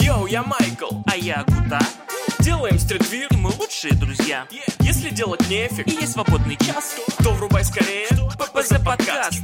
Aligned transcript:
Yo, 0.00 0.26
я 0.26 0.42
Майкл, 0.42 1.02
а 1.06 1.16
я 1.16 1.44
Гута. 1.44 1.80
Делаем 2.40 2.78
streetwear, 2.78 3.28
и 3.30 3.36
мы 3.36 3.50
лучшие 3.50 3.94
друзья. 3.94 4.46
Если 4.80 5.10
делать 5.10 5.40
нефиг, 5.48 5.86
и 5.86 5.90
есть 5.90 6.12
свободный 6.12 6.56
час, 6.56 6.96
то 7.22 7.32
врубай 7.32 7.64
скорее 7.64 8.06
ППЗ 8.38 8.84
подкаст. 8.84 9.42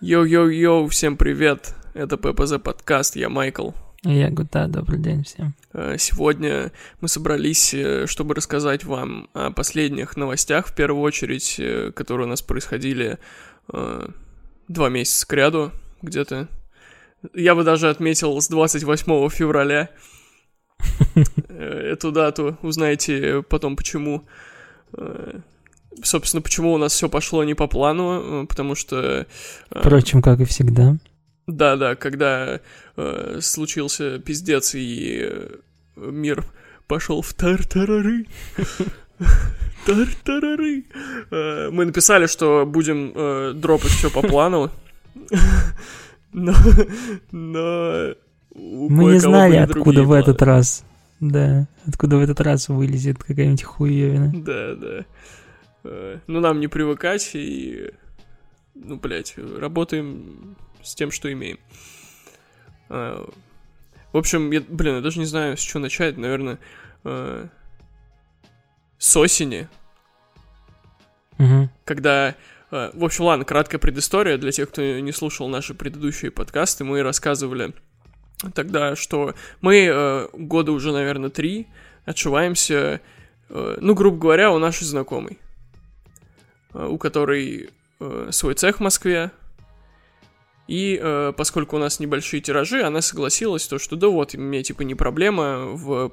Yo-yo-yo, 0.00 0.88
всем 0.88 1.16
привет! 1.16 1.74
Это 1.94 2.16
ППЗ 2.16 2.58
подкаст, 2.62 3.16
я 3.16 3.28
Майкл. 3.28 3.70
Я 4.02 4.30
Гута, 4.30 4.68
добрый 4.68 5.00
день 5.00 5.24
всем. 5.24 5.54
Э, 5.72 5.96
Сегодня 5.98 6.70
мы 7.00 7.08
собрались, 7.08 7.74
э, 7.74 8.06
чтобы 8.06 8.34
рассказать 8.34 8.84
вам 8.84 9.28
о 9.34 9.50
последних 9.50 10.16
новостях, 10.16 10.68
в 10.68 10.74
первую 10.74 11.02
очередь, 11.02 11.56
э, 11.58 11.90
которые 11.92 12.26
у 12.26 12.30
нас 12.30 12.42
происходили 12.42 13.18
два 13.66 14.88
месяца 14.88 15.26
к 15.26 15.32
ряду, 15.34 15.72
где-то. 16.00 16.48
Я 17.34 17.54
бы 17.54 17.64
даже 17.64 17.88
отметил 17.90 18.40
с 18.40 18.48
28 18.48 19.28
февраля. 19.30 19.90
Эту 21.48 22.12
дату 22.12 22.56
узнаете 22.62 23.42
потом 23.42 23.76
почему. 23.76 24.24
Э, 24.92 25.40
Собственно, 26.02 26.42
почему 26.42 26.72
у 26.72 26.78
нас 26.78 26.92
все 26.92 27.08
пошло 27.08 27.44
не 27.44 27.54
по 27.54 27.66
плану, 27.66 28.42
э, 28.42 28.46
потому 28.46 28.74
что... 28.74 29.26
э, 29.70 29.80
Впрочем, 29.80 30.22
как 30.22 30.40
и 30.40 30.44
всегда. 30.44 30.96
Да, 31.46 31.76
да, 31.76 31.96
когда 31.96 32.60
э, 32.96 33.38
случился 33.40 34.18
пиздец 34.18 34.74
и 34.74 35.18
э, 35.22 35.56
мир 35.96 36.44
пошел 36.86 37.22
в 37.22 37.32
тартарары. 37.34 38.26
Тартарары. 39.86 40.84
Мы 41.30 41.86
написали, 41.86 42.26
что 42.26 42.66
будем 42.66 43.60
дропать 43.60 43.90
все 43.90 44.10
по 44.10 44.22
плану. 44.22 44.70
Но, 46.32 46.52
но 47.32 48.14
Мы 48.54 49.04
не 49.12 49.18
знали, 49.18 49.56
откуда 49.56 50.02
в 50.02 50.12
этот 50.12 50.38
планы. 50.38 50.52
раз. 50.52 50.84
Да, 51.20 51.66
откуда 51.86 52.16
в 52.16 52.20
этот 52.20 52.40
раз 52.40 52.68
вылезет 52.68 53.18
какая-нибудь 53.22 53.62
хуевина. 53.64 54.30
Да, 54.34 54.74
да. 54.74 55.04
Э, 55.84 56.18
Ну, 56.26 56.40
нам 56.40 56.60
не 56.60 56.68
привыкать 56.68 57.30
и... 57.34 57.90
Ну, 58.74 58.96
блядь, 58.96 59.34
работаем 59.36 60.56
с 60.82 60.94
тем, 60.94 61.10
что 61.10 61.32
имеем. 61.32 61.58
Э, 62.88 63.24
В 64.12 64.16
общем, 64.16 64.50
я, 64.52 64.60
блин, 64.60 64.96
я 64.96 65.00
даже 65.00 65.18
не 65.18 65.26
знаю, 65.26 65.56
с 65.56 65.60
чего 65.60 65.80
начать. 65.80 66.16
Наверное, 66.16 66.58
э, 67.04 67.46
с 68.98 69.16
осени, 69.16 69.68
Мгм. 71.38 71.70
когда... 71.84 72.34
э, 72.70 72.90
В 72.92 73.04
общем, 73.04 73.24
ладно, 73.24 73.44
краткая 73.44 73.78
предыстория 73.80 74.38
для 74.38 74.52
тех, 74.52 74.68
кто 74.68 74.82
не 74.82 75.12
слушал 75.12 75.48
наши 75.48 75.74
предыдущие 75.74 76.30
подкасты. 76.30 76.84
Мы 76.84 77.02
рассказывали 77.02 77.72
тогда, 78.54 78.96
что 78.96 79.34
мы 79.60 79.86
э, 79.86 80.28
года 80.32 80.72
уже, 80.72 80.92
наверное, 80.92 81.30
три 81.30 81.66
отшиваемся, 82.04 83.00
э, 83.48 83.78
ну, 83.80 83.94
грубо 83.94 84.18
говоря, 84.18 84.52
у 84.52 84.58
нашей 84.58 84.84
знакомой, 84.84 85.38
у 86.72 86.98
которой 86.98 87.70
свой 88.30 88.54
цех 88.54 88.76
в 88.76 88.80
Москве. 88.80 89.32
И 90.68 91.00
э, 91.02 91.32
поскольку 91.34 91.76
у 91.76 91.78
нас 91.78 91.98
небольшие 91.98 92.42
тиражи, 92.42 92.82
она 92.82 93.00
согласилась, 93.00 93.66
то, 93.66 93.78
что 93.78 93.96
да 93.96 94.08
вот, 94.08 94.34
мне 94.34 94.62
типа 94.62 94.82
не 94.82 94.94
проблема 94.94 95.64
в, 95.64 96.12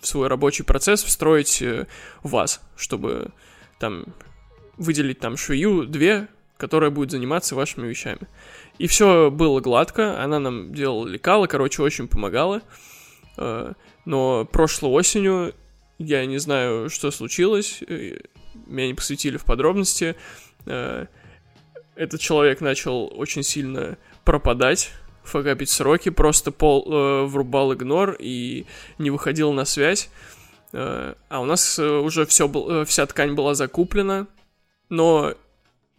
в 0.00 0.06
свой 0.06 0.28
рабочий 0.28 0.62
процесс 0.62 1.02
встроить 1.02 1.60
э, 1.60 1.88
вас, 2.22 2.60
чтобы 2.76 3.32
там 3.80 4.04
выделить 4.76 5.18
там 5.18 5.36
швею 5.36 5.86
две, 5.86 6.28
которая 6.56 6.90
будет 6.90 7.10
заниматься 7.10 7.54
вашими 7.54 7.88
вещами. 7.88 8.28
И 8.78 8.86
все 8.86 9.30
было 9.30 9.60
гладко, 9.60 10.22
она 10.22 10.38
нам 10.38 10.72
делала 10.72 11.06
лекала, 11.06 11.46
короче, 11.46 11.82
очень 11.82 12.08
помогала. 12.08 12.62
Э, 13.36 13.72
Но 14.04 14.44
прошлой 14.44 14.90
осенью, 14.90 15.54
я 15.98 16.24
не 16.26 16.38
знаю, 16.38 16.88
что 16.90 17.10
случилось, 17.10 17.82
э, 17.86 18.18
меня 18.66 18.86
не 18.88 18.94
посвятили 18.94 19.36
в 19.36 19.44
подробности, 19.44 20.16
э, 20.66 21.06
этот 21.94 22.20
человек 22.20 22.60
начал 22.60 23.12
очень 23.14 23.42
сильно 23.42 23.98
пропадать, 24.24 24.90
факапить 25.24 25.68
сроки, 25.70 26.08
просто 26.08 26.50
пол, 26.50 27.26
врубал 27.26 27.74
игнор 27.74 28.16
и 28.18 28.66
не 28.98 29.10
выходил 29.10 29.52
на 29.52 29.64
связь. 29.64 30.10
А 30.72 31.14
у 31.30 31.44
нас 31.44 31.78
уже 31.78 32.24
все, 32.24 32.84
вся 32.86 33.06
ткань 33.06 33.34
была 33.34 33.54
закуплена, 33.54 34.26
но 34.92 35.32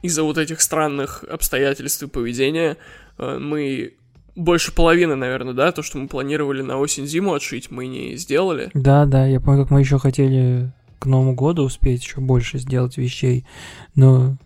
из-за 0.03 0.21
вот 0.21 0.37
этих 0.37 0.61
странных 0.61 1.23
обстоятельств 1.23 2.03
и 2.03 2.07
поведения 2.07 2.77
э, 3.17 3.39
мы 3.39 3.95
больше 4.35 4.71
половины, 4.71 5.15
наверное, 5.15 5.53
да, 5.53 5.71
то, 5.71 5.81
что 5.81 5.97
мы 5.97 6.07
планировали 6.07 6.61
на 6.61 6.77
осень-зиму 6.77 7.33
отшить, 7.33 7.71
мы 7.71 7.87
не 7.87 8.15
сделали. 8.17 8.69
Да, 8.75 9.05
да, 9.05 9.25
я 9.25 9.41
помню, 9.41 9.63
как 9.63 9.71
мы 9.71 9.79
еще 9.79 9.97
хотели 9.97 10.71
к 10.99 11.07
Новому 11.07 11.33
году 11.33 11.63
успеть 11.63 12.03
еще 12.03 12.21
больше 12.21 12.59
сделать 12.59 12.97
вещей, 12.97 13.47
но 13.95 14.37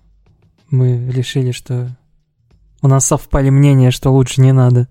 мы 0.69 1.11
решили, 1.11 1.51
что 1.51 1.89
у 2.81 2.87
нас 2.87 3.05
совпали 3.05 3.49
мнения, 3.49 3.91
что 3.91 4.11
лучше 4.11 4.39
не 4.39 4.53
надо. 4.53 4.87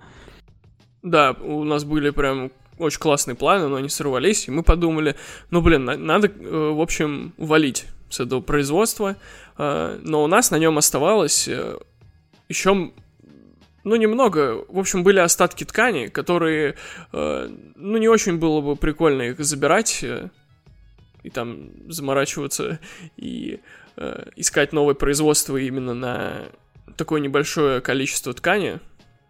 Да, 1.03 1.33
у 1.33 1.65
нас 1.65 1.85
были 1.85 2.11
прям 2.11 2.51
очень 2.79 2.99
классные 3.01 3.35
планы, 3.35 3.69
но 3.69 3.77
они 3.77 3.89
сорвались, 3.89 4.49
и 4.49 4.51
мы 4.51 4.63
подумали, 4.63 5.17
ну, 5.51 5.61
блин, 5.61 5.85
на- 5.85 5.97
надо, 5.97 6.29
э, 6.29 6.71
в 6.71 6.81
общем, 6.81 7.33
валить 7.39 7.87
с 8.11 8.21
этого 8.21 8.41
производства, 8.41 9.17
э, 9.59 9.99
но 10.03 10.23
у 10.23 10.27
нас 10.27 10.51
на 10.51 10.59
нем 10.59 10.79
оставалось 10.79 11.49
еще, 12.49 12.93
ну, 13.85 13.97
немного, 13.97 14.65
в 14.69 14.79
общем, 14.79 15.05
были 15.05 15.19
остатки 15.19 15.65
ткани, 15.65 16.09
которые, 16.09 16.75
э, 17.13 17.49
ну, 17.77 17.99
не 17.99 18.09
очень 18.09 18.37
было 18.39 18.61
бы 18.61 18.77
прикольно 18.77 19.23
их 19.23 19.39
забирать 19.41 20.01
э, 20.03 20.29
и 21.23 21.31
там 21.31 21.71
заморачиваться 21.91 22.79
и 23.17 23.61
э, 23.97 24.29
искать 24.37 24.73
новое 24.73 24.95
производство 24.95 25.57
именно 25.57 25.95
на 25.95 26.49
такое 26.97 27.21
небольшое 27.21 27.81
количество 27.81 28.33
ткани, 28.33 28.81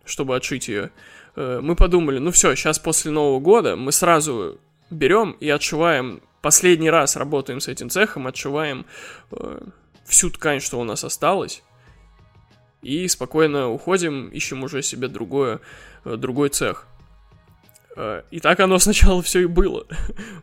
чтобы 0.04 0.36
отшить 0.36 0.68
ее. 0.68 0.84
Э, 0.84 0.90
мы 1.36 1.76
подумали, 1.76 2.18
ну 2.18 2.30
все, 2.30 2.54
сейчас 2.54 2.78
после 2.78 3.10
Нового 3.10 3.40
года 3.40 3.76
мы 3.76 3.92
сразу 3.92 4.58
берем 4.90 5.32
и 5.32 5.48
отшиваем, 5.48 6.22
последний 6.42 6.90
раз 6.90 7.16
работаем 7.16 7.60
с 7.60 7.68
этим 7.68 7.90
цехом, 7.90 8.26
отшиваем 8.26 8.86
э, 9.32 9.60
всю 10.04 10.30
ткань, 10.30 10.60
что 10.60 10.78
у 10.78 10.84
нас 10.84 11.04
осталось, 11.04 11.62
и 12.82 13.08
спокойно 13.08 13.68
уходим, 13.68 14.28
ищем 14.28 14.62
уже 14.62 14.82
себе 14.82 15.08
другое, 15.08 15.60
э, 16.04 16.16
другой 16.16 16.50
цех. 16.50 16.86
Э, 17.96 18.22
И 18.30 18.40
так 18.40 18.60
оно 18.60 18.78
сначала 18.78 19.22
все 19.22 19.40
и 19.40 19.46
было. 19.46 19.86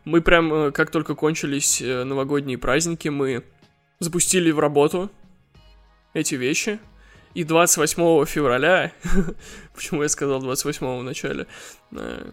Мы 0.04 0.20
прям, 0.20 0.52
э, 0.52 0.72
как 0.72 0.90
только 0.90 1.14
кончились 1.14 1.80
э, 1.80 2.04
новогодние 2.04 2.58
праздники, 2.58 3.08
мы 3.08 3.42
запустили 3.98 4.50
в 4.50 4.58
работу 4.58 5.10
эти 6.12 6.34
вещи. 6.34 6.78
И 7.34 7.42
28 7.42 8.24
февраля, 8.26 8.92
почему 9.74 10.02
я 10.02 10.08
сказал 10.08 10.40
28 10.40 11.00
в 11.00 11.02
начале, 11.02 11.46
э, 11.92 12.30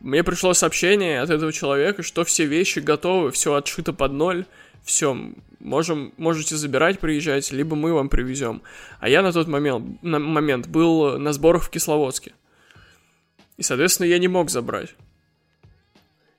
мне 0.00 0.22
пришло 0.22 0.52
сообщение 0.52 1.20
от 1.22 1.30
этого 1.30 1.52
человека, 1.52 2.02
что 2.02 2.24
все 2.24 2.44
вещи 2.44 2.80
готовы, 2.80 3.30
все 3.30 3.54
отшито 3.54 3.92
под 3.92 4.12
ноль, 4.12 4.44
все, 4.84 5.16
можем, 5.58 6.12
можете 6.18 6.56
забирать, 6.56 6.98
приезжать, 7.00 7.50
либо 7.50 7.74
мы 7.74 7.94
вам 7.94 8.10
привезем. 8.10 8.62
А 9.00 9.08
я 9.08 9.22
на 9.22 9.32
тот 9.32 9.48
момент, 9.48 10.02
на 10.02 10.18
момент 10.18 10.68
был 10.68 11.18
на 11.18 11.32
сборах 11.32 11.64
в 11.64 11.70
Кисловодске. 11.70 12.34
И, 13.56 13.62
соответственно, 13.62 14.06
я 14.06 14.18
не 14.18 14.28
мог 14.28 14.50
забрать. 14.50 14.94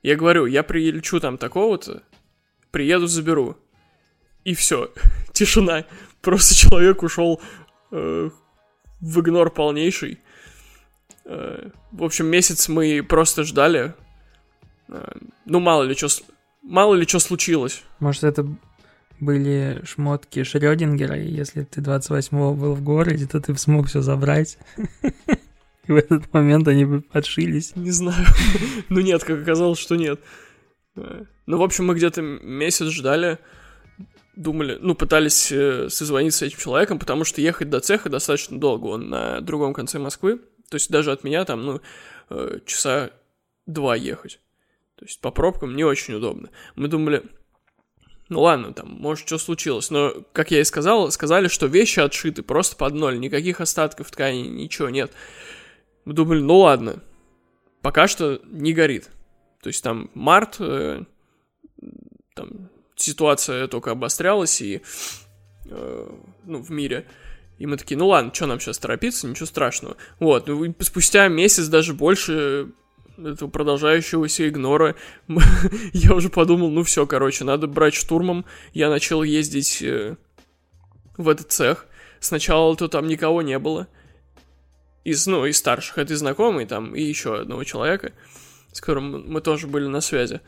Я 0.03 0.15
говорю, 0.15 0.45
я 0.45 0.61
прилечу 0.61 1.19
там 1.19 1.39
такого-то, 1.39 2.03
приеду, 2.69 3.07
заберу. 3.07 3.57
И 4.43 4.53
все, 4.53 4.93
тишина. 5.33 5.85
Просто 6.25 6.55
человек 6.55 7.03
ушел 7.03 7.39
э, 7.91 8.29
в 8.99 9.19
игнор 9.19 9.51
полнейший. 9.51 10.19
Э, 11.25 11.69
в 11.91 12.03
общем, 12.03 12.25
месяц 12.25 12.67
мы 12.67 13.03
просто 13.03 13.43
ждали. 13.43 13.93
Э, 14.89 15.11
ну, 15.45 15.59
мало 15.59 15.83
ли 15.83 15.93
что 15.95 16.09
мало 16.63 16.95
ли 16.95 17.07
что 17.07 17.19
случилось. 17.19 17.83
Может, 17.99 18.23
это 18.23 18.47
были 19.19 19.81
шмотки 19.85 20.43
Шрёдингера, 20.43 21.15
и 21.15 21.27
если 21.27 21.63
ты 21.63 21.79
28-го 21.79 22.55
был 22.55 22.73
в 22.73 22.81
городе, 22.81 23.27
то 23.27 23.39
ты 23.39 23.55
смог 23.55 23.87
все 23.87 24.01
забрать. 24.01 24.57
И 25.87 25.91
в 25.91 25.95
этот 25.95 26.33
момент 26.33 26.67
они 26.67 26.85
бы 26.85 27.03
отшились. 27.11 27.75
Не 27.75 27.91
знаю. 27.91 28.25
ну 28.89 29.01
нет, 29.01 29.23
как 29.23 29.43
оказалось, 29.43 29.77
что 29.77 29.95
нет. 29.95 30.19
Э, 30.95 31.25
Ну, 31.45 31.59
в 31.59 31.61
общем, 31.61 31.85
мы 31.85 31.93
где-то 31.93 32.23
месяц 32.23 32.87
ждали, 32.87 33.37
думали, 34.35 34.77
ну, 34.81 34.95
пытались 34.95 35.51
э, 35.51 35.89
созвониться 35.89 36.39
с 36.39 36.41
этим 36.43 36.57
человеком, 36.57 36.99
потому 36.99 37.23
что 37.23 37.41
ехать 37.41 37.69
до 37.69 37.79
цеха 37.79 38.09
достаточно 38.09 38.59
долго. 38.59 38.87
Он 38.87 39.09
на 39.09 39.41
другом 39.41 39.73
конце 39.73 39.99
Москвы. 39.99 40.39
То 40.69 40.75
есть 40.75 40.89
даже 40.89 41.11
от 41.11 41.23
меня 41.23 41.45
там, 41.45 41.65
ну, 41.65 41.81
э, 42.29 42.59
часа 42.65 43.11
два 43.65 43.95
ехать. 43.95 44.39
То 44.95 45.05
есть 45.05 45.19
по 45.21 45.31
пробкам 45.31 45.75
не 45.75 45.83
очень 45.83 46.15
удобно. 46.15 46.49
Мы 46.75 46.87
думали, 46.87 47.23
ну 48.29 48.41
ладно, 48.41 48.73
там, 48.73 48.89
может, 48.89 49.27
что 49.27 49.37
случилось. 49.37 49.91
Но, 49.91 50.13
как 50.33 50.51
я 50.51 50.61
и 50.61 50.63
сказал, 50.63 51.11
сказали, 51.11 51.47
что 51.47 51.67
вещи 51.67 51.99
отшиты 51.99 52.43
просто 52.43 52.75
под 52.75 52.93
ноль. 52.93 53.19
Никаких 53.19 53.61
остатков 53.61 54.09
ткани, 54.11 54.41
ничего 54.41 54.89
нет. 54.89 55.11
Мы 56.05 56.13
думали, 56.13 56.39
ну 56.39 56.59
ладно, 56.59 57.03
пока 57.81 58.07
что 58.07 58.41
не 58.45 58.73
горит. 58.73 59.09
То 59.61 59.67
есть 59.67 59.83
там 59.83 60.09
март, 60.13 60.57
э, 60.59 61.03
там 62.35 62.69
ситуация 62.95 63.67
только 63.67 63.91
обострялась 63.91 64.61
и 64.61 64.81
э, 65.65 66.09
ну, 66.45 66.61
в 66.61 66.69
мире. 66.69 67.05
И 67.57 67.65
мы 67.65 67.77
такие, 67.77 67.97
ну 67.97 68.07
ладно, 68.07 68.33
что 68.33 68.47
нам 68.47 68.59
сейчас 68.59 68.77
торопиться, 68.77 69.27
ничего 69.27 69.45
страшного. 69.45 69.95
Вот, 70.19 70.47
ну, 70.47 70.63
и 70.65 70.73
спустя 70.83 71.27
месяц, 71.27 71.67
даже 71.67 71.93
больше 71.93 72.69
этого 73.17 73.49
продолжающегося 73.49 74.49
игнора, 74.49 74.95
я 75.93 76.13
уже 76.13 76.29
подумал, 76.29 76.69
ну 76.69 76.83
все, 76.83 77.05
короче, 77.05 77.43
надо 77.43 77.67
брать 77.67 77.93
штурмом. 77.93 78.45
Я 78.73 78.89
начал 78.89 79.23
ездить 79.23 79.81
э, 79.81 80.17
в 81.17 81.29
этот 81.29 81.51
цех. 81.51 81.85
Сначала 82.19 82.75
то 82.75 82.87
там 82.87 83.07
никого 83.07 83.41
не 83.41 83.59
было. 83.59 83.87
Из, 85.03 85.27
ну, 85.27 85.45
из 85.45 85.57
старших, 85.57 85.99
это 85.99 86.17
знакомый 86.17 86.65
там, 86.65 86.95
и 86.95 87.01
еще 87.01 87.39
одного 87.39 87.63
человека, 87.63 88.11
с 88.71 88.81
которым 88.81 89.31
мы 89.31 89.39
тоже 89.39 89.67
были 89.67 89.85
на 89.85 90.01
связи. 90.01 90.41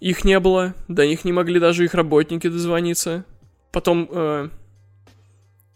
Их 0.00 0.24
не 0.24 0.38
было, 0.40 0.74
до 0.88 1.06
них 1.06 1.24
не 1.24 1.32
могли 1.32 1.58
даже 1.58 1.84
их 1.84 1.94
работники 1.94 2.48
дозвониться. 2.48 3.24
Потом 3.72 4.08
э, 4.10 4.48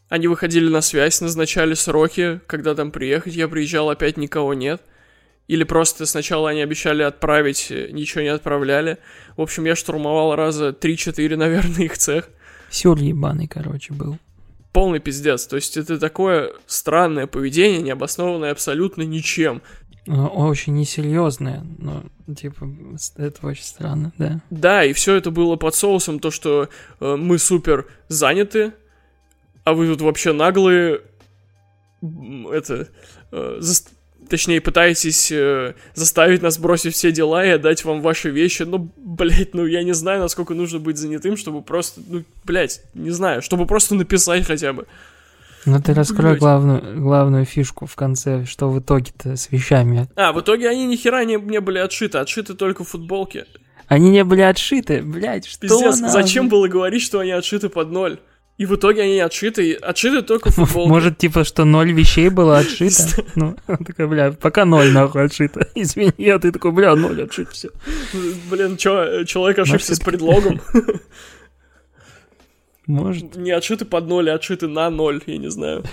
они 0.09 0.27
выходили 0.27 0.69
на 0.69 0.83
связь, 0.83 1.21
назначали 1.21 1.75
сроки, 1.75 2.41
когда 2.47 2.75
там 2.75 2.91
приехать. 2.91 3.35
Я 3.35 3.49
приезжал, 3.49 3.89
опять 3.89 4.17
никого 4.17 4.55
нет. 4.55 4.83
Или 5.49 5.65
просто 5.65 6.07
сначала 6.07 6.51
они 6.51 6.61
обещали 6.61 7.03
отправить, 7.03 7.69
э, 7.71 7.89
ничего 7.91 8.23
не 8.23 8.29
отправляли. 8.29 8.99
В 9.37 9.43
общем, 9.43 9.65
я 9.65 9.75
штурмовал 9.75 10.37
раза 10.37 10.69
3-4, 10.69 11.37
наверное, 11.37 11.85
их 11.85 11.97
цех. 11.97 12.29
Сюр 12.71 12.99
ебаный, 12.99 13.49
короче, 13.49 13.93
был. 13.93 14.19
Полный 14.73 15.01
пиздец. 15.01 15.47
То 15.47 15.57
есть 15.57 15.77
это 15.77 15.99
такое 15.99 16.53
странное 16.67 17.27
поведение, 17.27 17.81
не 17.81 17.91
обоснованное 17.91 18.53
абсолютно 18.53 19.03
ничем. 19.03 19.63
Очень 20.07 20.75
несерьезное, 20.75 21.65
но 21.79 22.05
типа 22.35 22.69
это 23.17 23.47
очень 23.47 23.65
странно, 23.65 24.13
да. 24.19 24.41
Да, 24.51 24.85
и 24.85 24.93
все 24.93 25.15
это 25.15 25.31
было 25.31 25.57
под 25.57 25.75
соусом 25.75 26.21
то, 26.21 26.31
что 26.31 26.69
э, 27.01 27.17
мы 27.17 27.39
супер 27.39 27.87
заняты, 28.09 28.73
а 29.65 29.75
вы 29.75 29.87
тут 29.89 30.01
вообще 30.01 30.33
наглые, 30.33 31.03
это, 32.51 32.89
э, 33.31 33.57
за, 33.61 33.85
точнее, 34.29 34.61
пытаетесь 34.61 35.31
э, 35.31 35.75
заставить 35.95 36.41
нас 36.41 36.59
бросить 36.59 36.95
все 36.95 37.13
дела 37.13 37.45
и 37.45 37.51
отдать 37.51 37.85
вам 37.85 38.01
ваши 38.01 38.31
вещи. 38.31 38.63
Ну, 38.63 38.91
блядь, 38.97 39.55
ну 39.55 39.67
я 39.67 39.83
не 39.83 39.93
знаю, 39.93 40.21
насколько 40.21 40.55
нужно 40.55 40.79
быть 40.79 40.97
занятым, 40.97 41.37
чтобы 41.37 41.63
просто, 41.63 42.01
ну, 42.07 42.25
блядь, 42.45 42.83
не 42.95 43.11
знаю, 43.11 43.43
чтобы 43.43 43.67
просто 43.67 43.95
написать 43.95 44.47
хотя 44.47 44.73
бы. 44.73 44.87
Ну 45.67 45.81
ты 45.81 45.95
раскрой 45.95 46.37
главную, 46.37 47.01
главную 47.01 47.45
фишку 47.45 47.87
в 47.87 47.95
конце, 47.95 48.45
что 48.47 48.71
в 48.71 48.81
итоге-то 48.81 49.37
с 49.37 49.51
вещами. 49.51 50.09
А, 50.17 50.33
в 50.33 50.41
итоге 50.41 50.69
они 50.69 50.87
ни 50.87 50.97
хера 50.97 51.25
не, 51.25 51.37
не 51.37 51.61
были 51.61 51.79
отшиты, 51.79 52.19
отшиты 52.19 52.55
только 52.55 52.85
футболки. 52.85 53.45
Они 53.87 54.11
не 54.11 54.25
были 54.25 54.43
отшиты, 54.43 55.03
блядь, 55.03 55.47
что 55.47 55.63
Пиздец, 55.63 55.99
нам? 55.99 56.11
зачем 56.11 56.49
было 56.49 56.69
говорить, 56.69 57.03
что 57.03 57.19
они 57.19 57.33
отшиты 57.33 57.69
под 57.69 57.91
ноль? 57.91 58.19
И 58.57 58.67
в 58.67 58.75
итоге 58.77 59.03
они 59.03 59.19
отшиты, 59.19 59.73
отшиты 59.73 60.21
только 60.21 60.51
футболки. 60.51 60.89
Может, 60.89 61.17
типа, 61.17 61.45
что 61.45 61.65
ноль 61.65 61.93
вещей 61.93 62.29
было 62.29 62.59
отшито? 62.59 63.25
Ну, 63.35 63.57
такая, 63.67 64.07
бля, 64.07 64.33
пока 64.33 64.67
ноль 64.67 64.93
нахуй 64.93 65.25
отшито. 65.25 65.67
Извини, 65.75 66.29
а 66.29 66.39
ты 66.39 66.53
такой, 66.53 66.71
бля, 66.73 66.95
ноль 66.95 67.23
отшит, 67.23 67.49
все. 67.51 67.71
Блин, 68.51 68.77
чё, 68.77 69.25
человек 69.25 69.61
ошибся 69.61 69.95
с 69.95 70.01
предлогом. 70.01 70.61
Может. 72.87 73.37
Не 73.37 73.53
отшиты 73.53 73.85
под 73.85 74.07
ноль, 74.09 74.31
а 74.31 74.35
отшиты 74.35 74.67
на 74.67 74.91
ноль, 74.91 75.23
я 75.27 75.37
не 75.39 75.51
знаю. 75.51 75.85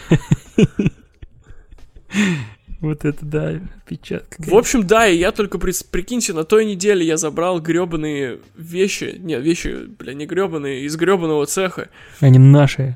Вот 2.79 3.05
это 3.05 3.25
да, 3.25 3.59
печатка. 3.87 4.35
В 4.37 4.53
общем, 4.53 4.85
да, 4.85 5.07
и 5.07 5.17
я 5.17 5.31
только, 5.31 5.57
при, 5.57 5.73
прикиньте, 5.89 6.33
на 6.33 6.43
той 6.43 6.63
неделе 6.63 7.03
я 7.03 7.17
забрал 7.17 7.59
гребаные 7.59 8.39
вещи, 8.55 9.15
нет, 9.17 9.41
вещи, 9.41 9.87
бля, 9.97 10.13
не 10.13 10.27
гребаные, 10.27 10.83
из 10.83 10.95
гребаного 10.95 11.47
цеха. 11.47 11.89
Они 12.19 12.37
наши. 12.37 12.95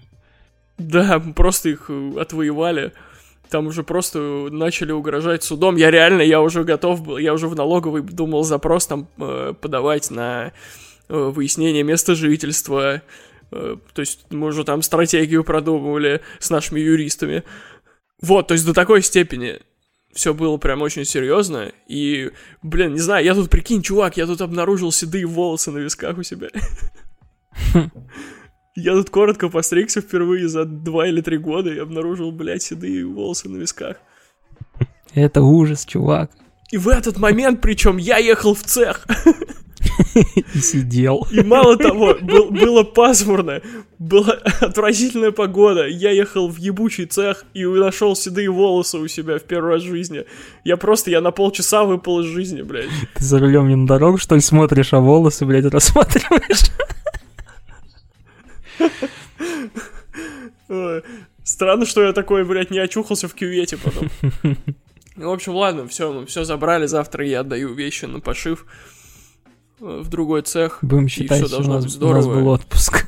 Да, 0.77 1.19
просто 1.19 1.69
их 1.69 1.85
э, 1.89 2.11
отвоевали. 2.19 2.93
Там 3.49 3.67
уже 3.67 3.83
просто 3.83 4.47
начали 4.51 4.91
угрожать 4.91 5.43
судом. 5.43 5.75
Я 5.75 5.91
реально, 5.91 6.21
я 6.21 6.41
уже 6.41 6.63
готов 6.63 7.03
был, 7.03 7.17
я 7.17 7.33
уже 7.33 7.47
в 7.47 7.55
налоговый 7.55 8.03
думал 8.03 8.43
запрос 8.43 8.85
там 8.87 9.07
э, 9.17 9.53
подавать 9.59 10.11
на 10.11 10.53
э, 11.09 11.15
выяснение 11.17 11.83
места 11.83 12.15
жительства. 12.15 13.01
Э, 13.51 13.77
то 13.93 13.99
есть 13.99 14.25
мы 14.31 14.47
уже 14.47 14.63
там 14.63 14.81
стратегию 14.81 15.43
продумывали 15.43 16.21
с 16.39 16.49
нашими 16.49 16.79
юристами. 16.79 17.43
Вот, 18.21 18.47
то 18.47 18.53
есть 18.53 18.65
до 18.65 18.73
такой 18.73 19.01
степени 19.01 19.59
все 20.13 20.33
было 20.33 20.57
прям 20.57 20.81
очень 20.81 21.05
серьезно. 21.05 21.71
И, 21.87 22.31
блин, 22.61 22.93
не 22.93 22.99
знаю, 22.99 23.25
я 23.25 23.33
тут, 23.33 23.49
прикинь, 23.49 23.81
чувак, 23.81 24.17
я 24.17 24.25
тут 24.25 24.41
обнаружил 24.41 24.91
седые 24.91 25.25
волосы 25.25 25.71
на 25.71 25.79
висках 25.79 26.17
у 26.17 26.23
себя. 26.23 26.49
Я 28.73 28.93
тут 28.93 29.09
коротко 29.09 29.49
постригся 29.49 29.99
впервые 29.99 30.47
за 30.47 30.63
два 30.63 31.05
или 31.05 31.19
три 31.19 31.37
года 31.37 31.69
и 31.69 31.77
обнаружил, 31.77 32.31
блядь, 32.31 32.63
седые 32.63 33.05
волосы 33.05 33.49
на 33.49 33.57
висках. 33.57 33.97
Это 35.13 35.41
ужас, 35.41 35.85
чувак. 35.85 36.31
И 36.71 36.77
в 36.77 36.87
этот 36.87 37.17
момент, 37.17 37.59
причем, 37.59 37.97
я 37.97 38.17
ехал 38.17 38.53
в 38.53 38.63
цех. 38.63 39.05
И 40.53 40.59
сидел. 40.59 41.27
И 41.31 41.41
мало 41.41 41.77
того, 41.77 42.15
был, 42.21 42.51
было 42.51 42.83
пасмурно, 42.83 43.61
была 43.99 44.33
отвратительная 44.59 45.31
погода. 45.31 45.87
Я 45.87 46.11
ехал 46.11 46.49
в 46.49 46.57
ебучий 46.57 47.05
цех 47.05 47.45
и 47.53 47.65
нашел 47.65 48.15
седые 48.15 48.49
волосы 48.49 48.97
у 48.97 49.07
себя 49.07 49.37
в 49.39 49.43
первый 49.43 49.73
раз 49.73 49.83
в 49.83 49.87
жизни. 49.87 50.25
Я 50.63 50.77
просто, 50.77 51.11
я 51.11 51.21
на 51.21 51.31
полчаса 51.31 51.83
выпал 51.83 52.21
из 52.21 52.25
жизни, 52.27 52.61
блядь. 52.61 52.89
Ты 53.15 53.23
за 53.23 53.39
рулем 53.39 53.67
не 53.67 53.75
на 53.75 53.87
дорогу, 53.87 54.17
что 54.17 54.35
ли, 54.35 54.41
смотришь, 54.41 54.93
а 54.93 54.99
волосы, 54.99 55.45
блядь, 55.45 55.65
рассматриваешь? 55.65 56.71
Странно, 61.43 61.85
что 61.85 62.01
я 62.03 62.13
такой, 62.13 62.45
блядь, 62.45 62.71
не 62.71 62.79
очухался 62.79 63.27
в 63.27 63.33
кювете 63.33 63.77
потом. 63.77 64.09
В 65.17 65.29
общем, 65.29 65.53
ладно, 65.53 65.87
все, 65.87 66.11
мы 66.11 66.25
все 66.25 66.45
забрали, 66.45 66.85
завтра 66.85 67.25
я 67.25 67.41
отдаю 67.41 67.73
вещи 67.73 68.05
на 68.05 68.21
пошив 68.21 68.65
в 69.81 70.07
другой 70.09 70.43
цех. 70.43 70.79
Будем 70.81 71.07
считать, 71.07 71.45
что 71.47 71.59
у 71.59 71.63
нас, 71.63 71.83
быть 71.83 71.93
здорово. 71.93 72.13
у 72.13 72.27
нас 72.27 72.27
был 72.27 72.47
отпуск. 72.49 73.05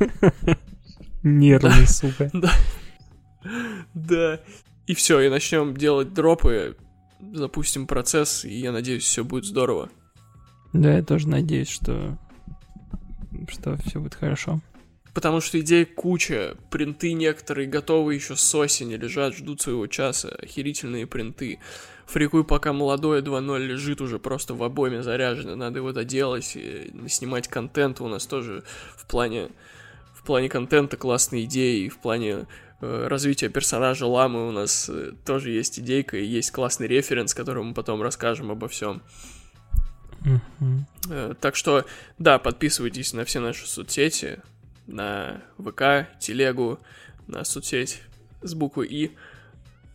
Нервный, 1.24 1.88
сука. 1.88 2.30
Да. 2.34 2.52
Да. 3.94 4.40
И 4.88 4.96
все, 4.96 5.22
и 5.22 5.30
начнем 5.30 5.78
делать 5.78 6.14
дропы, 6.14 6.76
запустим 7.33 7.88
процесс, 7.88 8.44
и 8.44 8.54
я 8.54 8.71
надеюсь, 8.71 9.04
все 9.04 9.24
будет 9.24 9.45
здорово. 9.45 9.90
Да, 10.74 10.95
я 10.95 11.04
тоже 11.04 11.30
надеюсь, 11.30 11.69
что 11.69 12.18
что 13.47 13.78
все 13.86 14.00
будет 14.00 14.16
хорошо. 14.16 14.59
Потому 15.14 15.42
что 15.42 15.60
идей 15.60 15.86
куча, 15.86 16.58
принты 16.72 17.14
некоторые 17.14 17.68
готовы 17.68 18.16
еще 18.16 18.36
с 18.36 18.56
осени, 18.56 18.96
лежат, 18.96 19.36
ждут 19.36 19.62
своего 19.62 19.86
часа, 19.86 20.30
охерительные 20.30 21.06
принты. 21.06 21.60
Фрикуй 22.08 22.44
пока 22.44 22.74
молодой 22.74 23.22
2.0 23.22 23.60
лежит 23.60 24.02
уже 24.02 24.18
просто 24.18 24.56
в 24.56 24.64
обойме 24.64 25.04
заряжено, 25.04 25.56
надо 25.56 25.80
его 25.80 25.92
доделать, 25.92 26.54
и 26.56 26.92
снимать 27.08 27.48
контент 27.48 28.02
у 28.02 28.08
нас 28.08 28.26
тоже 28.26 28.64
в 28.96 29.06
плане, 29.06 29.50
в 30.16 30.24
плане 30.24 30.50
контента 30.50 30.98
классные 30.98 31.46
идеи, 31.46 31.90
в 31.90 32.00
плане 32.00 32.48
э, 32.82 33.08
развития 33.08 33.50
персонажа 33.50 34.08
Ламы 34.08 34.48
у 34.48 34.52
нас 34.52 34.90
э, 34.90 35.12
тоже 35.26 35.52
есть 35.52 35.80
идейка, 35.80 36.18
и 36.18 36.26
есть 36.26 36.52
классный 36.52 36.88
референс, 36.88 37.36
который 37.36 37.64
мы 37.64 37.76
потом 37.76 38.02
расскажем 38.02 38.52
обо 38.52 38.68
всем. 38.68 39.04
Mm-hmm. 40.26 40.80
Э, 41.10 41.34
так 41.40 41.56
что, 41.56 41.86
да, 42.18 42.40
подписывайтесь 42.40 43.14
на 43.14 43.26
все 43.26 43.40
наши 43.40 43.68
соцсети, 43.68 44.40
на 44.87 45.42
ВК, 45.57 46.07
Телегу, 46.19 46.80
на 47.28 47.44
соцсеть 47.44 48.02
с 48.42 48.54
буквой 48.54 48.87
И. 48.87 49.11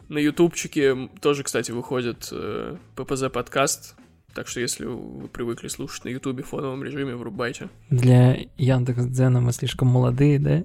На 0.08 0.18
ютубчике 0.18 1.10
тоже, 1.20 1.42
кстати, 1.42 1.70
выходит 1.70 2.28
э, 2.32 2.76
ППЗ 2.96 3.24
подкаст, 3.30 3.94
так 4.34 4.46
что 4.46 4.60
если 4.60 4.84
вы 4.84 5.28
привыкли 5.28 5.68
слушать 5.68 6.04
на 6.04 6.10
ютубе 6.10 6.42
в 6.42 6.46
фоновом 6.46 6.82
режиме, 6.84 7.16
врубайте. 7.16 7.68
Для 7.90 8.36
Яндекс 8.56 9.04
Дзена 9.06 9.40
мы 9.40 9.52
слишком 9.52 9.88
молодые, 9.88 10.38
да? 10.38 10.64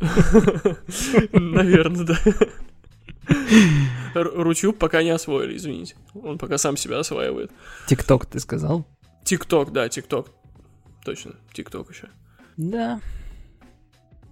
Наверное, 1.32 2.04
да. 2.06 2.18
Рутюб 4.14 4.78
пока 4.78 5.02
не 5.02 5.10
освоили, 5.10 5.56
извините. 5.56 5.96
Он 6.14 6.38
пока 6.38 6.58
сам 6.58 6.76
себя 6.76 6.98
осваивает. 6.98 7.52
Тикток 7.86 8.26
ты 8.26 8.40
сказал? 8.40 8.86
Тикток, 9.22 9.72
да, 9.72 9.88
Тикток. 9.88 10.28
Точно, 11.04 11.34
Тикток 11.52 11.90
еще. 11.90 12.08
Да, 12.56 13.00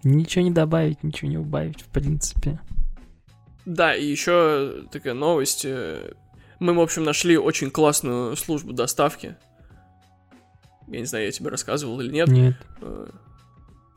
Ничего 0.02 0.44
не 0.44 0.50
добавить, 0.50 1.02
ничего 1.02 1.30
не 1.30 1.38
убавить, 1.38 1.82
в 1.82 1.86
принципе. 1.86 2.60
Да, 3.64 3.94
и 3.94 4.06
еще 4.06 4.84
такая 4.90 5.14
новость. 5.14 5.64
Э, 5.64 6.12
мы, 6.58 6.74
в 6.74 6.80
общем, 6.80 7.04
нашли 7.04 7.36
очень 7.36 7.70
классную 7.70 8.36
службу 8.36 8.72
доставки. 8.72 9.36
Я 10.86 11.00
не 11.00 11.06
знаю, 11.06 11.26
я 11.26 11.32
тебе 11.32 11.50
рассказывал 11.50 12.00
или 12.00 12.10
нет. 12.10 12.28
Нет. 12.28 12.56
Э, 12.80 13.08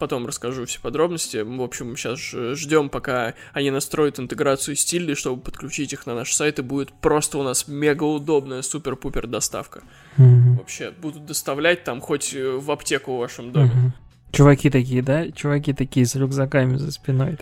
потом 0.01 0.25
расскажу 0.25 0.65
все 0.65 0.81
подробности. 0.81 1.37
В 1.37 1.61
общем, 1.61 1.95
сейчас 1.95 2.19
ждем, 2.19 2.89
пока 2.89 3.35
они 3.53 3.71
настроят 3.71 4.19
интеграцию 4.19 4.75
стилей, 4.75 5.15
чтобы 5.15 5.41
подключить 5.41 5.93
их 5.93 6.05
на 6.05 6.15
наш 6.15 6.33
сайт, 6.33 6.59
и 6.59 6.63
будет 6.63 6.91
просто 6.91 7.37
у 7.37 7.43
нас 7.43 7.67
мега 7.67 8.03
удобная 8.03 8.63
супер-пупер 8.63 9.27
доставка. 9.27 9.83
Мгм. 10.17 10.57
Вообще, 10.57 10.91
будут 10.91 11.25
доставлять 11.25 11.83
там 11.83 12.01
хоть 12.01 12.33
э, 12.33 12.57
в 12.57 12.71
аптеку 12.71 13.15
в 13.15 13.19
вашем 13.19 13.51
доме. 13.51 13.71
Мгм. 13.73 13.93
Чуваки 14.31 14.69
такие, 14.69 15.01
да? 15.01 15.31
Чуваки 15.31 15.73
такие 15.73 16.05
с 16.05 16.15
рюкзаками 16.15 16.77
за 16.77 16.91
спиной. 16.91 17.37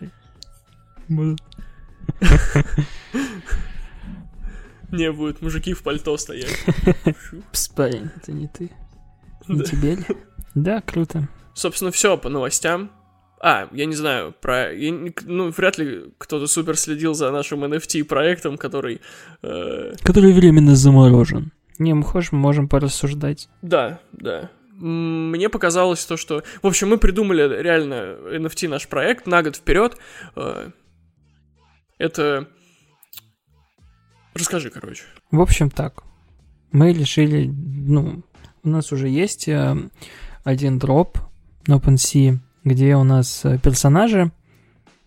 Не, 4.91 5.11
будут 5.11 5.41
мужики 5.41 5.73
в 5.73 5.83
пальто 5.83 6.17
стоять. 6.17 6.57
Пс, 7.51 7.67
парень, 7.69 8.09
это 8.15 8.31
не 8.31 8.47
ты. 8.47 8.71
Не 9.47 9.63
тебе 9.63 9.95
ли? 9.95 10.05
Да, 10.55 10.81
круто. 10.81 11.27
Собственно, 11.53 11.91
все 11.91 12.17
по 12.17 12.27
новостям. 12.27 12.89
А, 13.39 13.69
я 13.71 13.85
не 13.85 13.95
знаю, 13.95 14.33
про... 14.41 14.73
я 14.73 14.91
ну, 15.25 15.51
вряд 15.51 15.77
ли 15.77 16.11
кто-то 16.17 16.47
супер 16.47 16.75
следил 16.75 17.13
за 17.13 17.31
нашим 17.31 17.63
NFT-проектом, 17.63 18.57
который... 18.57 18.99
э, 19.43 19.93
Который 20.01 20.33
временно 20.33 20.75
заморожен. 20.75 21.51
Не, 21.77 21.93
мы 21.93 22.03
хочешь, 22.03 22.31
мы 22.31 22.39
можем 22.39 22.67
порассуждать. 22.67 23.47
Да, 23.61 23.99
да. 24.11 24.49
Мне 24.79 25.49
показалось 25.49 26.05
то, 26.05 26.15
что... 26.15 26.43
В 26.61 26.67
общем, 26.67 26.89
мы 26.89 26.97
придумали 26.97 27.61
реально 27.61 28.15
NFT 28.37 28.69
наш 28.69 28.87
проект 28.87 29.27
на 29.27 29.43
год 29.43 29.57
вперед. 29.57 29.97
Э, 30.37 30.69
Это... 31.97 32.47
Расскажи, 34.33 34.69
короче. 34.69 35.03
В 35.31 35.41
общем, 35.41 35.69
так. 35.69 36.03
Мы 36.71 36.93
решили, 36.93 37.47
ну, 37.51 38.23
у 38.63 38.69
нас 38.69 38.93
уже 38.93 39.09
есть 39.09 39.49
э, 39.49 39.75
один 40.45 40.79
дроп 40.79 41.17
на 41.67 41.75
OpenSea, 41.75 42.37
где 42.63 42.95
у 42.95 43.03
нас 43.03 43.43
э, 43.43 43.57
персонажи, 43.57 44.31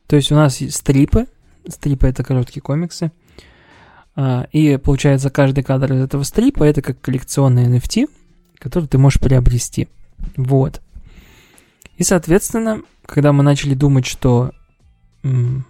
то 0.07 0.17
есть 0.17 0.31
у 0.31 0.35
нас 0.35 0.59
стрипы, 0.59 1.29
стрипы 1.67 2.09
это 2.09 2.23
короткие 2.23 2.61
комиксы, 2.61 3.11
и 4.53 4.79
получается 4.85 5.31
каждый 5.31 5.65
кадр 5.65 5.95
из 5.95 6.03
этого 6.03 6.23
стрипа 6.25 6.65
это 6.65 6.83
как 6.83 7.01
коллекционный 7.01 7.65
NFT, 7.65 8.11
который 8.63 8.87
ты 8.87 8.97
можешь 8.97 9.21
приобрести. 9.21 9.89
Вот. 10.37 10.81
И, 11.97 12.05
соответственно, 12.05 12.83
когда 13.05 13.33
мы 13.33 13.43
начали 13.43 13.75
думать, 13.75 14.07
что... 14.07 14.53
ну, 15.23 15.63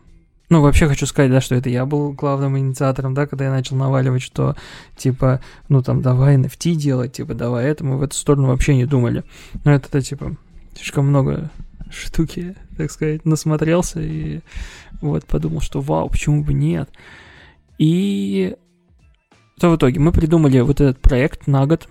вообще 0.48 0.86
хочу 0.86 1.06
сказать, 1.06 1.30
да, 1.30 1.40
что 1.40 1.54
это 1.54 1.70
я 1.70 1.86
был 1.86 2.12
главным 2.12 2.58
инициатором, 2.58 3.14
да, 3.14 3.26
когда 3.26 3.46
я 3.46 3.50
начал 3.50 3.76
наваливать, 3.76 4.22
что, 4.22 4.54
типа, 4.96 5.40
ну, 5.68 5.82
там, 5.82 6.02
давай 6.02 6.36
NFT 6.36 6.74
делать, 6.74 7.14
типа, 7.14 7.34
давай 7.34 7.64
это, 7.64 7.84
мы 7.84 7.96
в 7.96 8.02
эту 8.02 8.14
сторону 8.14 8.48
вообще 8.48 8.76
не 8.76 8.84
думали. 8.84 9.24
Но 9.64 9.72
это, 9.72 9.90
да, 9.90 10.00
типа, 10.02 10.36
слишком 10.74 11.06
много 11.06 11.50
штуки, 11.90 12.54
так 12.76 12.90
сказать, 12.90 13.24
насмотрелся 13.24 14.00
и 14.00 14.40
вот 15.00 15.24
подумал, 15.24 15.60
что 15.60 15.80
вау, 15.80 16.08
почему 16.08 16.44
бы 16.44 16.52
нет. 16.52 16.90
И 17.78 18.54
то 19.58 19.70
в 19.70 19.76
итоге 19.76 20.00
мы 20.00 20.12
придумали 20.12 20.60
вот 20.60 20.80
этот 20.80 21.00
проект 21.00 21.46
на 21.46 21.66
год. 21.66 21.88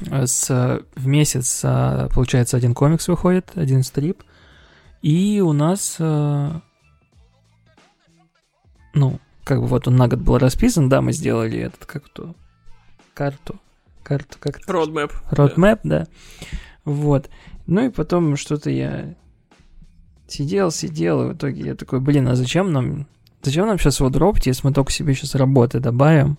С, 0.00 0.82
в 0.94 1.06
месяц, 1.06 1.60
а, 1.64 2.08
получается, 2.08 2.56
один 2.56 2.74
комикс 2.74 3.08
выходит, 3.08 3.50
один 3.54 3.82
стрип. 3.82 4.22
И 5.02 5.40
у 5.40 5.52
нас, 5.52 5.96
э, 5.98 6.50
ну, 8.94 9.20
как 9.44 9.60
бы 9.60 9.66
вот 9.66 9.86
он 9.86 9.96
на 9.96 10.08
год 10.08 10.20
был 10.20 10.38
расписан, 10.38 10.88
да, 10.88 11.02
мы 11.02 11.12
сделали 11.12 11.58
этот, 11.58 11.84
как 11.84 12.08
то, 12.08 12.34
карту, 13.12 13.60
карту, 14.02 14.38
как 14.40 14.60
это 14.60 14.72
Roadmap. 14.72 15.12
Roadmap, 15.30 15.80
да. 15.84 16.06
Вот. 16.84 17.28
Ну 17.66 17.86
и 17.86 17.90
потом 17.90 18.36
что-то 18.36 18.70
я 18.70 19.14
сидел, 20.26 20.70
сидел, 20.70 21.22
и 21.22 21.32
в 21.32 21.36
итоге 21.36 21.62
я 21.62 21.74
такой, 21.74 22.00
блин, 22.00 22.28
а 22.28 22.34
зачем 22.34 22.72
нам, 22.72 23.06
зачем 23.42 23.66
нам 23.66 23.78
сейчас 23.78 24.00
его 24.00 24.10
дропать, 24.10 24.46
если 24.46 24.66
мы 24.66 24.72
только 24.72 24.90
себе 24.90 25.14
сейчас 25.14 25.34
работы 25.34 25.80
добавим, 25.80 26.38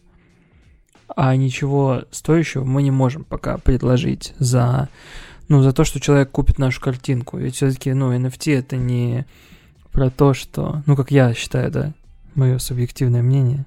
а 1.07 1.35
ничего 1.35 2.03
стоящего 2.11 2.63
мы 2.63 2.83
не 2.83 2.91
можем 2.91 3.23
пока 3.23 3.57
предложить 3.57 4.33
за, 4.39 4.89
ну, 5.47 5.61
за 5.61 5.73
то, 5.73 5.83
что 5.83 5.99
человек 5.99 6.31
купит 6.31 6.59
нашу 6.59 6.81
картинку. 6.81 7.37
Ведь 7.37 7.55
все-таки, 7.55 7.93
ну, 7.93 8.13
NFT 8.13 8.57
это 8.57 8.77
не 8.77 9.25
про 9.91 10.09
то, 10.09 10.33
что, 10.33 10.83
ну, 10.85 10.95
как 10.95 11.11
я 11.11 11.33
считаю, 11.33 11.71
да, 11.71 11.93
мое 12.33 12.57
субъективное 12.57 13.21
мнение, 13.21 13.65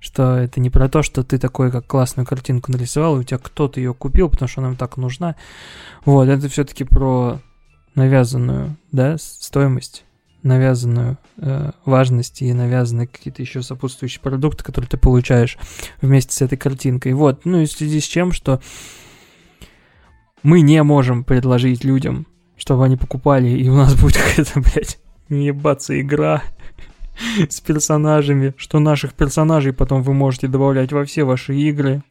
что 0.00 0.36
это 0.36 0.60
не 0.60 0.70
про 0.70 0.88
то, 0.88 1.02
что 1.02 1.22
ты 1.22 1.38
такой, 1.38 1.70
как 1.70 1.86
классную 1.86 2.26
картинку 2.26 2.72
нарисовал, 2.72 3.16
и 3.16 3.20
у 3.20 3.22
тебя 3.22 3.38
кто-то 3.38 3.80
ее 3.80 3.94
купил, 3.94 4.28
потому 4.28 4.48
что 4.48 4.60
она 4.60 4.70
им 4.70 4.76
так 4.76 4.96
нужна. 4.96 5.36
Вот, 6.04 6.28
это 6.28 6.48
все-таки 6.48 6.84
про 6.84 7.40
навязанную, 7.94 8.76
да, 8.92 9.16
стоимость, 9.18 10.04
навязанную 10.42 11.18
э, 11.38 11.72
важность 11.84 12.42
и 12.42 12.52
навязанные 12.52 13.06
какие-то 13.06 13.42
еще 13.42 13.62
сопутствующие 13.62 14.20
продукты, 14.20 14.64
которые 14.64 14.88
ты 14.88 14.96
получаешь 14.96 15.58
вместе 16.00 16.34
с 16.34 16.42
этой 16.42 16.56
картинкой. 16.56 17.14
Вот, 17.14 17.44
ну 17.44 17.60
и 17.60 17.66
в 17.66 17.72
связи 17.72 18.00
с 18.00 18.04
чем, 18.04 18.32
что 18.32 18.60
мы 20.42 20.60
не 20.60 20.82
можем 20.82 21.24
предложить 21.24 21.84
людям, 21.84 22.26
чтобы 22.56 22.84
они 22.84 22.96
покупали, 22.96 23.48
и 23.48 23.68
у 23.68 23.76
нас 23.76 23.94
будет 24.00 24.16
какая-то, 24.36 24.60
блядь, 24.60 24.98
ебаться 25.28 26.00
игра 26.00 26.42
с 27.48 27.60
персонажами, 27.60 28.54
что 28.56 28.78
наших 28.78 29.14
персонажей 29.14 29.72
потом 29.72 30.02
вы 30.02 30.14
можете 30.14 30.48
добавлять 30.48 30.92
во 30.92 31.04
все 31.04 31.24
ваши 31.24 31.54
игры. 31.56 32.02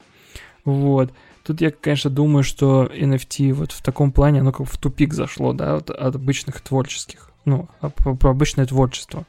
Вот. 0.65 1.13
Тут 1.44 1.62
я, 1.62 1.70
конечно, 1.70 2.10
думаю, 2.10 2.44
что 2.44 2.86
NFT 2.86 3.53
вот 3.53 3.72
в 3.72 3.82
таком 3.84 4.12
плане, 4.12 4.39
оно 4.39 4.51
как 4.51 4.67
в 4.67 4.77
тупик 4.79 5.13
зашло, 5.13 5.53
да, 5.53 5.75
вот 5.75 5.91
от 5.91 6.15
обычных 6.15 6.60
творческих. 6.60 7.32
Ну, 7.45 7.69
а 7.79 7.89
про, 7.89 8.15
про 8.15 8.31
обычное 8.31 8.65
творчество. 8.65 9.25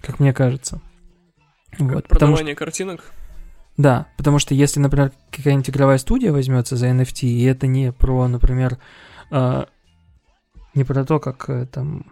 Как 0.00 0.20
мне 0.20 0.32
кажется. 0.32 0.80
Вот, 1.78 2.04
потому 2.04 2.04
что, 2.04 2.08
Продавание 2.08 2.54
картинок. 2.54 3.12
да, 3.76 4.06
потому 4.16 4.38
что 4.38 4.54
если, 4.54 4.80
например, 4.80 5.12
какая-нибудь 5.30 5.70
игровая 5.70 5.98
студия 5.98 6.32
возьмется 6.32 6.76
за 6.76 6.88
NFT, 6.88 7.26
и 7.26 7.44
это 7.44 7.66
не 7.66 7.92
про, 7.92 8.26
например, 8.28 8.78
а, 9.30 9.68
не 10.74 10.84
про 10.84 11.04
то, 11.04 11.20
как 11.20 11.48
э, 11.48 11.66
там 11.66 12.06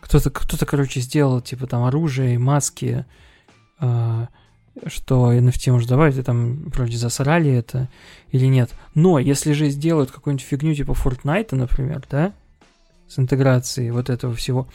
кто-то, 0.00 0.30
кто-то, 0.30 0.66
короче, 0.66 1.00
сделал, 1.00 1.40
типа, 1.40 1.66
там, 1.66 1.84
оружие 1.84 2.34
и 2.34 2.38
маски, 2.38 3.06
а, 3.78 4.28
что 4.86 5.32
NFT 5.32 5.72
можно 5.72 5.88
добавить, 5.88 6.16
и 6.16 6.22
там 6.22 6.68
вроде 6.68 6.96
засрали 6.96 7.50
это 7.50 7.88
или 8.30 8.46
нет. 8.46 8.72
Но 8.94 9.18
если 9.18 9.52
же 9.52 9.68
сделают 9.70 10.10
какую-нибудь 10.10 10.44
фигню 10.44 10.74
типа 10.74 10.92
Fortnite, 10.92 11.54
например, 11.54 12.04
да, 12.10 12.32
с 13.08 13.18
интеграцией 13.18 13.90
вот 13.90 14.10
этого 14.10 14.34
всего, 14.34 14.68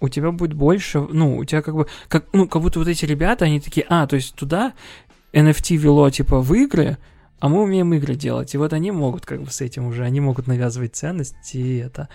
у 0.00 0.08
тебя 0.08 0.30
будет 0.32 0.54
больше, 0.54 1.00
ну, 1.00 1.36
у 1.38 1.44
тебя 1.44 1.62
как 1.62 1.74
бы, 1.74 1.86
как, 2.08 2.26
ну, 2.32 2.48
как 2.48 2.62
будто 2.62 2.78
вот 2.78 2.88
эти 2.88 3.04
ребята, 3.04 3.44
они 3.44 3.60
такие, 3.60 3.86
а, 3.88 4.06
то 4.06 4.16
есть 4.16 4.34
туда 4.34 4.74
NFT 5.32 5.76
вело, 5.76 6.10
типа, 6.10 6.40
в 6.40 6.52
игры, 6.54 6.98
а 7.38 7.48
мы 7.48 7.62
умеем 7.62 7.94
игры 7.94 8.16
делать, 8.16 8.54
и 8.54 8.58
вот 8.58 8.72
они 8.72 8.90
могут 8.90 9.24
как 9.24 9.42
бы 9.42 9.50
с 9.50 9.60
этим 9.60 9.86
уже, 9.86 10.04
они 10.04 10.20
могут 10.20 10.46
навязывать 10.46 10.94
ценности 10.96 11.56
и 11.56 11.78
это. 11.78 12.08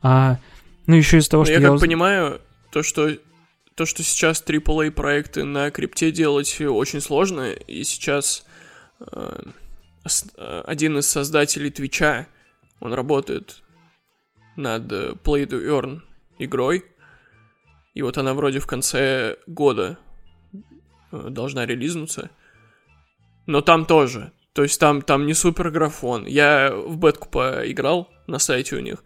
А, 0.00 0.38
ну, 0.86 0.96
еще 0.96 1.18
из 1.18 1.28
того, 1.28 1.42
Но 1.42 1.44
что 1.46 1.52
я 1.54 1.60
я 1.60 1.66
как 1.66 1.74
уз- 1.76 1.80
понимаю, 1.80 2.40
то, 2.72 2.82
что 2.82 3.10
то, 3.74 3.86
что 3.86 4.02
сейчас 4.02 4.42
AAA 4.44 4.90
проекты 4.90 5.44
на 5.44 5.70
крипте 5.70 6.10
делать 6.12 6.60
очень 6.60 7.00
сложно, 7.00 7.52
и 7.52 7.84
сейчас 7.84 8.44
э, 9.00 9.42
один 10.64 10.98
из 10.98 11.06
создателей 11.06 11.70
Твича, 11.70 12.26
он 12.80 12.92
работает 12.92 13.61
над 14.56 14.92
э, 14.92 15.12
Play 15.24 15.46
to 15.46 15.64
Earn 15.66 16.00
игрой, 16.38 16.84
и 17.94 18.02
вот 18.02 18.18
она 18.18 18.34
вроде 18.34 18.58
в 18.58 18.66
конце 18.66 19.36
года 19.46 19.98
э, 20.52 21.28
должна 21.30 21.66
релизнуться, 21.66 22.30
но 23.46 23.60
там 23.60 23.86
тоже, 23.86 24.32
то 24.52 24.62
есть 24.62 24.78
там, 24.80 25.02
там 25.02 25.26
не 25.26 25.34
супер 25.34 25.70
графон. 25.70 26.26
Я 26.26 26.72
в 26.74 26.96
бетку 26.96 27.28
поиграл 27.28 28.10
на 28.26 28.38
сайте 28.38 28.76
у 28.76 28.80
них, 28.80 29.02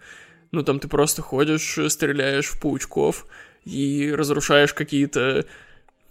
ну, 0.53 0.63
там 0.63 0.79
ты 0.79 0.89
просто 0.89 1.23
ходишь, 1.23 1.79
стреляешь 1.89 2.47
в 2.47 2.61
паучков 2.61 3.27
и 3.65 4.13
разрушаешь 4.13 4.73
какие-то 4.75 5.47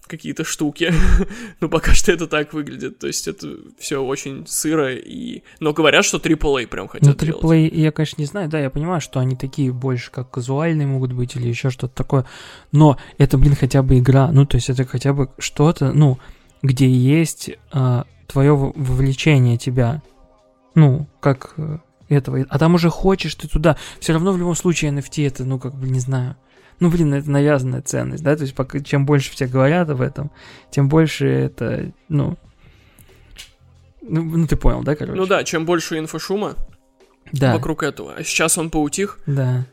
какие-то 0.07 0.43
штуки. 0.43 0.93
ну, 1.59 1.69
пока 1.69 1.93
что 1.93 2.11
это 2.11 2.27
так 2.27 2.53
выглядит. 2.53 2.99
То 2.99 3.07
есть 3.07 3.27
это 3.27 3.47
все 3.77 4.03
очень 4.03 4.45
сыро 4.47 4.93
и... 4.93 5.43
Но 5.59 5.73
говорят, 5.73 6.05
что 6.05 6.17
AAA 6.17 6.67
прям 6.67 6.85
Ну, 6.85 6.89
хотят 6.89 7.17
делать. 7.17 7.73
я, 7.73 7.91
конечно, 7.91 8.21
не 8.21 8.27
знаю, 8.27 8.49
да, 8.49 8.59
я 8.59 8.69
понимаю, 8.69 9.01
что 9.01 9.19
они 9.19 9.35
такие 9.35 9.71
больше 9.71 10.11
как 10.11 10.31
казуальные 10.31 10.87
могут 10.87 11.13
быть 11.13 11.35
или 11.35 11.47
еще 11.47 11.69
что-то 11.69 11.93
такое, 11.93 12.25
но 12.71 12.97
это, 13.17 13.37
блин, 13.37 13.55
хотя 13.55 13.83
бы 13.83 13.97
игра, 13.99 14.31
ну, 14.31 14.45
то 14.45 14.55
есть 14.55 14.69
это 14.69 14.85
хотя 14.85 15.13
бы 15.13 15.29
что-то, 15.39 15.91
ну, 15.93 16.19
где 16.61 16.87
есть 16.89 17.51
твое 18.27 18.55
вовлечение 18.55 19.57
тебя, 19.57 20.01
ну, 20.73 21.07
как 21.19 21.53
э, 21.57 21.77
этого, 22.09 22.45
а 22.49 22.59
там 22.59 22.75
уже 22.75 22.89
хочешь 22.89 23.35
ты 23.35 23.47
туда, 23.47 23.77
все 23.99 24.13
равно 24.13 24.31
в 24.31 24.37
любом 24.37 24.55
случае 24.55 24.91
NFT 24.91 25.27
это, 25.27 25.43
ну, 25.43 25.59
как 25.59 25.75
бы, 25.75 25.87
не 25.87 25.99
знаю, 25.99 26.35
ну, 26.79 26.89
блин, 26.89 27.13
это 27.13 27.29
навязанная 27.29 27.81
ценность, 27.81 28.23
да, 28.23 28.35
то 28.35 28.43
есть 28.43 28.55
пока, 28.55 28.79
чем 28.79 29.05
больше 29.05 29.31
все 29.31 29.47
говорят 29.47 29.89
об 29.89 30.01
этом, 30.01 30.31
тем 30.71 30.89
больше 30.89 31.27
это, 31.27 31.91
ну, 32.09 32.37
ну, 34.01 34.23
ну, 34.23 34.47
ты 34.47 34.55
понял, 34.55 34.83
да, 34.83 34.95
короче? 34.95 35.17
Ну 35.17 35.25
да, 35.25 35.43
чем 35.43 35.65
больше 35.65 35.97
инфошума, 35.97 36.55
Да, 37.31 37.53
вокруг 37.53 37.81
этого. 37.81 38.13
А 38.15 38.23
сейчас 38.23 38.57
он 38.57 38.69
поутих, 38.69 39.19
да. 39.25 39.65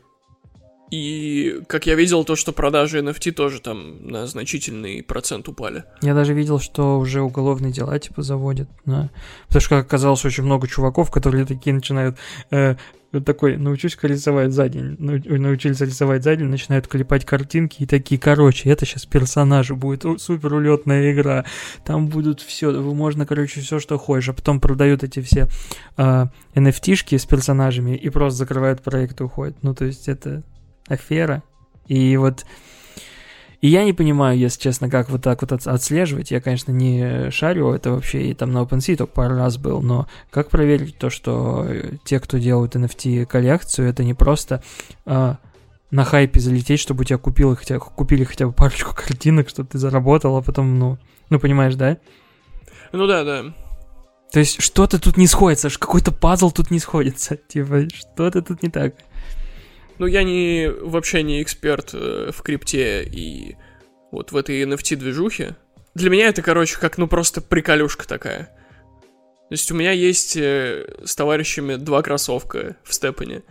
И, 0.93 1.63
как 1.65 1.87
я 1.87 1.95
видел, 1.95 2.23
то, 2.23 2.35
что 2.35 2.51
продажи 2.51 2.99
NFT 2.99 3.31
тоже 3.31 3.59
там 3.59 4.05
на 4.05 4.27
значительный 4.27 5.01
процент 5.01 5.47
упали. 5.47 5.85
Я 6.03 6.13
даже 6.13 6.35
видел, 6.35 6.59
что 6.59 6.99
уже 6.99 7.23
уголовные 7.23 7.73
дела 7.73 7.97
типа 7.97 8.21
заводят. 8.21 8.69
Да. 8.85 9.09
Потому 9.47 9.61
что 9.61 9.69
как 9.69 9.85
оказалось 9.87 10.23
очень 10.23 10.43
много 10.43 10.67
чуваков, 10.67 11.09
которые 11.09 11.47
такие 11.47 11.73
начинают 11.73 12.17
э, 12.51 12.75
такой, 13.25 13.57
научусь-ка 13.57 14.07
рисовать 14.07 14.51
за 14.51 14.69
день, 14.69 14.95
нау- 14.99 15.39
научились 15.39 15.81
рисовать 15.81 16.23
за 16.23 16.35
день, 16.35 16.49
начинают 16.49 16.87
клепать 16.87 17.25
картинки 17.25 17.81
и 17.81 17.85
такие, 17.87 18.21
короче, 18.21 18.69
это 18.69 18.85
сейчас 18.85 19.07
персонажи, 19.07 19.73
будет 19.73 20.05
супер 20.21 20.53
улетная 20.53 21.11
игра, 21.11 21.43
там 21.85 22.07
будут 22.07 22.39
все, 22.39 22.71
можно, 22.71 23.25
короче, 23.25 23.61
все, 23.61 23.79
что 23.79 23.97
хочешь, 23.97 24.29
а 24.29 24.33
потом 24.33 24.59
продают 24.59 25.03
эти 25.03 25.21
все 25.21 25.47
а, 25.97 26.29
NFT-шки 26.53 27.17
с 27.17 27.25
персонажами 27.25 27.95
и 27.95 28.09
просто 28.09 28.37
закрывают 28.37 28.83
проект 28.83 29.21
и 29.21 29.23
уходят. 29.23 29.57
Ну, 29.63 29.73
то 29.73 29.85
есть 29.85 30.07
это 30.07 30.43
афера. 30.87 31.43
И 31.87 32.17
вот 32.17 32.45
и 33.63 33.69
я 33.69 33.85
не 33.85 33.93
понимаю, 33.93 34.37
если 34.37 34.59
честно, 34.59 34.89
как 34.89 35.09
вот 35.09 35.21
так 35.21 35.41
вот 35.41 35.53
от- 35.53 35.67
отслеживать. 35.67 36.31
Я, 36.31 36.41
конечно, 36.41 36.73
не 36.73 37.31
шарю 37.31 37.71
это 37.71 37.91
вообще, 37.91 38.23
и 38.23 38.33
там 38.33 38.51
на 38.51 38.63
OpenSea 38.63 38.97
только 38.97 39.13
пару 39.13 39.37
раз 39.37 39.57
был, 39.57 39.81
но 39.81 40.05
как 40.31 40.49
проверить 40.49 40.97
то, 40.97 41.09
что 41.09 41.65
э, 41.65 41.93
те, 42.03 42.19
кто 42.19 42.39
делают 42.39 42.75
NFT-коллекцию, 42.75 43.87
это 43.87 44.03
не 44.03 44.13
просто 44.13 44.61
а, 45.05 45.37
на 45.91 46.03
хайпе 46.03 46.41
залететь, 46.41 46.81
чтобы 46.81 47.03
у 47.03 47.03
тебя 47.05 47.17
купил, 47.17 47.55
хотя, 47.55 47.79
купили 47.79 48.25
хотя 48.25 48.47
бы 48.47 48.51
парочку 48.51 48.93
картинок, 48.95 49.47
чтобы 49.47 49.69
ты 49.69 49.77
заработал, 49.77 50.35
а 50.35 50.41
потом, 50.41 50.77
ну, 50.77 50.97
ну 51.29 51.39
понимаешь, 51.39 51.75
да? 51.75 51.99
Ну 52.91 53.07
да, 53.07 53.23
да. 53.23 53.45
То 54.33 54.39
есть 54.39 54.61
что-то 54.61 54.99
тут 54.99 55.15
не 55.15 55.25
сходится, 55.25 55.69
какой-то 55.69 56.11
пазл 56.11 56.51
тут 56.51 56.69
не 56.69 56.79
сходится. 56.79 57.37
Типа, 57.47 57.87
что-то 57.87 58.41
тут 58.41 58.61
не 58.61 58.69
так. 58.69 58.95
Ну, 59.99 60.05
я 60.05 60.23
не 60.23 60.69
вообще 60.69 61.23
не 61.23 61.41
эксперт 61.41 61.91
э, 61.93 62.31
в 62.33 62.41
крипте 62.41 63.03
и 63.03 63.55
вот 64.11 64.31
в 64.31 64.37
этой 64.37 64.63
NFT-движухе. 64.63 65.55
Для 65.95 66.09
меня 66.09 66.27
это, 66.27 66.41
короче, 66.41 66.77
как, 66.79 66.97
ну, 66.97 67.07
просто 67.07 67.41
приколюшка 67.41 68.07
такая. 68.07 68.45
То 69.49 69.51
есть 69.55 69.71
у 69.71 69.75
меня 69.75 69.91
есть 69.91 70.35
э, 70.37 70.85
с 71.05 71.15
товарищами 71.15 71.75
два 71.75 72.01
кроссовка 72.01 72.75
в 72.83 72.93
Степане. 72.93 73.43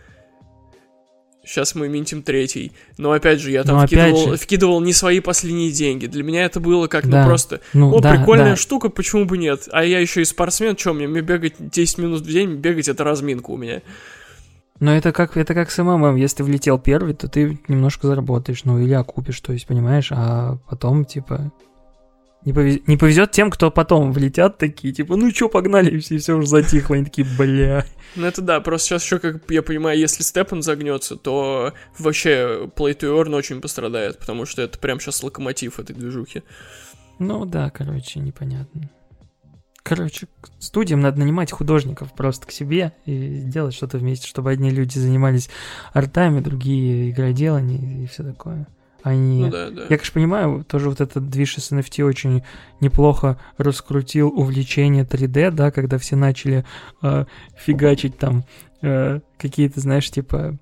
Сейчас 1.45 1.75
мы 1.75 1.89
минтим 1.89 2.23
третий. 2.23 2.73
Но 2.99 3.11
опять 3.13 3.41
же, 3.41 3.51
я 3.51 3.65
там 3.65 3.81
Ну, 3.81 3.87
вкидывал, 3.87 4.31
же. 4.31 4.37
вкидывал 4.37 4.81
не 4.81 4.93
свои 4.93 5.19
последние 5.19 5.73
деньги. 5.73 6.07
Для 6.07 6.23
меня 6.23 6.45
это 6.45 6.61
было 6.61 6.87
как, 6.87 7.09
Да. 7.09 7.23
ну 7.23 7.29
просто, 7.29 7.61
Ну, 7.73 7.93
о, 7.95 8.01
да, 8.01 8.15
прикольная 8.15 8.51
да. 8.51 8.57
штука, 8.57 8.89
почему 8.91 9.25
бы 9.25 9.39
нет? 9.39 9.69
А 9.73 9.85
я 9.85 9.99
еще 9.99 10.23
и 10.23 10.25
спортсмен, 10.25 10.77
что 10.77 10.93
мне, 10.93 11.09
мне 11.09 11.21
бегать 11.21 11.55
10 11.59 11.99
минут 11.99 12.21
в 12.23 12.27
день, 12.31 12.55
бегать 12.55 12.87
это 12.89 13.03
разминка 13.03 13.51
у 13.51 13.57
меня. 13.57 13.83
Но 14.83 14.97
это 14.97 15.13
как, 15.13 15.37
это 15.37 15.55
как 15.55 15.71
с 15.71 15.81
МММ. 15.81 16.17
Если 16.17 16.43
влетел 16.43 16.77
первый, 16.77 17.15
то 17.15 17.29
ты 17.29 17.57
немножко 17.69 18.09
заработаешь, 18.09 18.65
ну, 18.65 18.81
или 18.81 18.93
окупишь, 18.95 19.41
то 19.41 19.53
есть, 19.53 19.65
понимаешь? 19.69 20.09
А 20.11 20.57
потом, 20.69 21.05
типа, 21.05 21.53
не, 22.45 22.53
повез- 22.53 22.83
не 22.89 22.97
повезет 22.97 23.31
тем, 23.31 23.53
кто 23.53 23.71
потом 23.71 24.11
влетят 24.13 24.59
такие, 24.59 24.93
типа, 24.93 25.15
ну 25.15 25.31
чё, 25.31 25.49
погнали, 25.49 25.89
и 25.93 25.99
все, 26.01 26.19
все 26.19 26.37
уже 26.37 26.49
затихло. 26.49 26.97
Они 26.97 27.05
такие, 27.05 27.25
бля. 27.39 27.87
Ну 28.17 28.27
это 28.27 28.43
да, 28.43 28.61
просто 28.61 28.89
сейчас 28.89 29.05
еще, 29.05 29.21
как 29.21 29.49
я 29.53 29.63
понимаю, 29.63 29.97
если 29.97 30.25
Степан 30.25 30.63
загнется, 30.63 31.15
то 31.15 31.75
вообще 31.97 32.69
Play 32.75 32.99
to 32.99 33.23
Earn 33.23 33.37
очень 33.37 33.61
пострадает, 33.61 34.19
потому 34.19 34.47
что 34.47 34.63
это 34.63 34.81
прям 34.81 34.99
сейчас 34.99 35.23
локомотив 35.23 35.79
этой 35.79 35.95
движухи. 35.95 36.43
Ну 37.21 37.45
да, 37.45 37.71
короче, 37.71 38.19
непонятно. 38.19 38.91
Короче, 39.83 40.29
студиям 40.61 41.01
надо 41.01 41.19
нанимать 41.19 41.51
художников 41.51 42.13
просто 42.13 42.47
к 42.47 42.53
себе 42.53 42.93
и 43.05 43.41
делать 43.41 43.75
что-то 43.75 43.99
вместе, 43.99 44.29
чтобы 44.29 44.51
одни 44.51 44.71
люди 44.71 44.99
занимались 44.99 45.51
артами, 45.93 46.41
другие 46.41 47.11
игроделанием 47.11 48.05
и 48.05 48.07
все 48.07 48.23
такое. 48.23 48.69
Они... 49.03 49.45
Ну 49.45 49.51
да, 49.51 49.71
да. 49.71 49.83
Я, 49.83 49.89
конечно, 49.89 50.15
понимаю, 50.15 50.65
тоже 50.65 50.89
вот 50.89 51.01
этот 51.01 51.29
движ 51.29 51.57
с 51.57 51.73
NFT 51.73 52.05
очень 52.05 52.45
неплохо 52.81 53.39
раскрутил 53.57 54.29
увлечение 54.29 55.05
3D, 55.05 55.51
да, 55.51 55.73
когда 55.73 55.99
все 55.99 56.15
начали 56.15 56.65
э, 57.03 57.25
фигачить 57.57 58.17
там 58.17 58.45
э, 58.81 59.19
какие-то, 59.39 59.81
знаешь, 59.81 60.09
типа, 60.09 60.57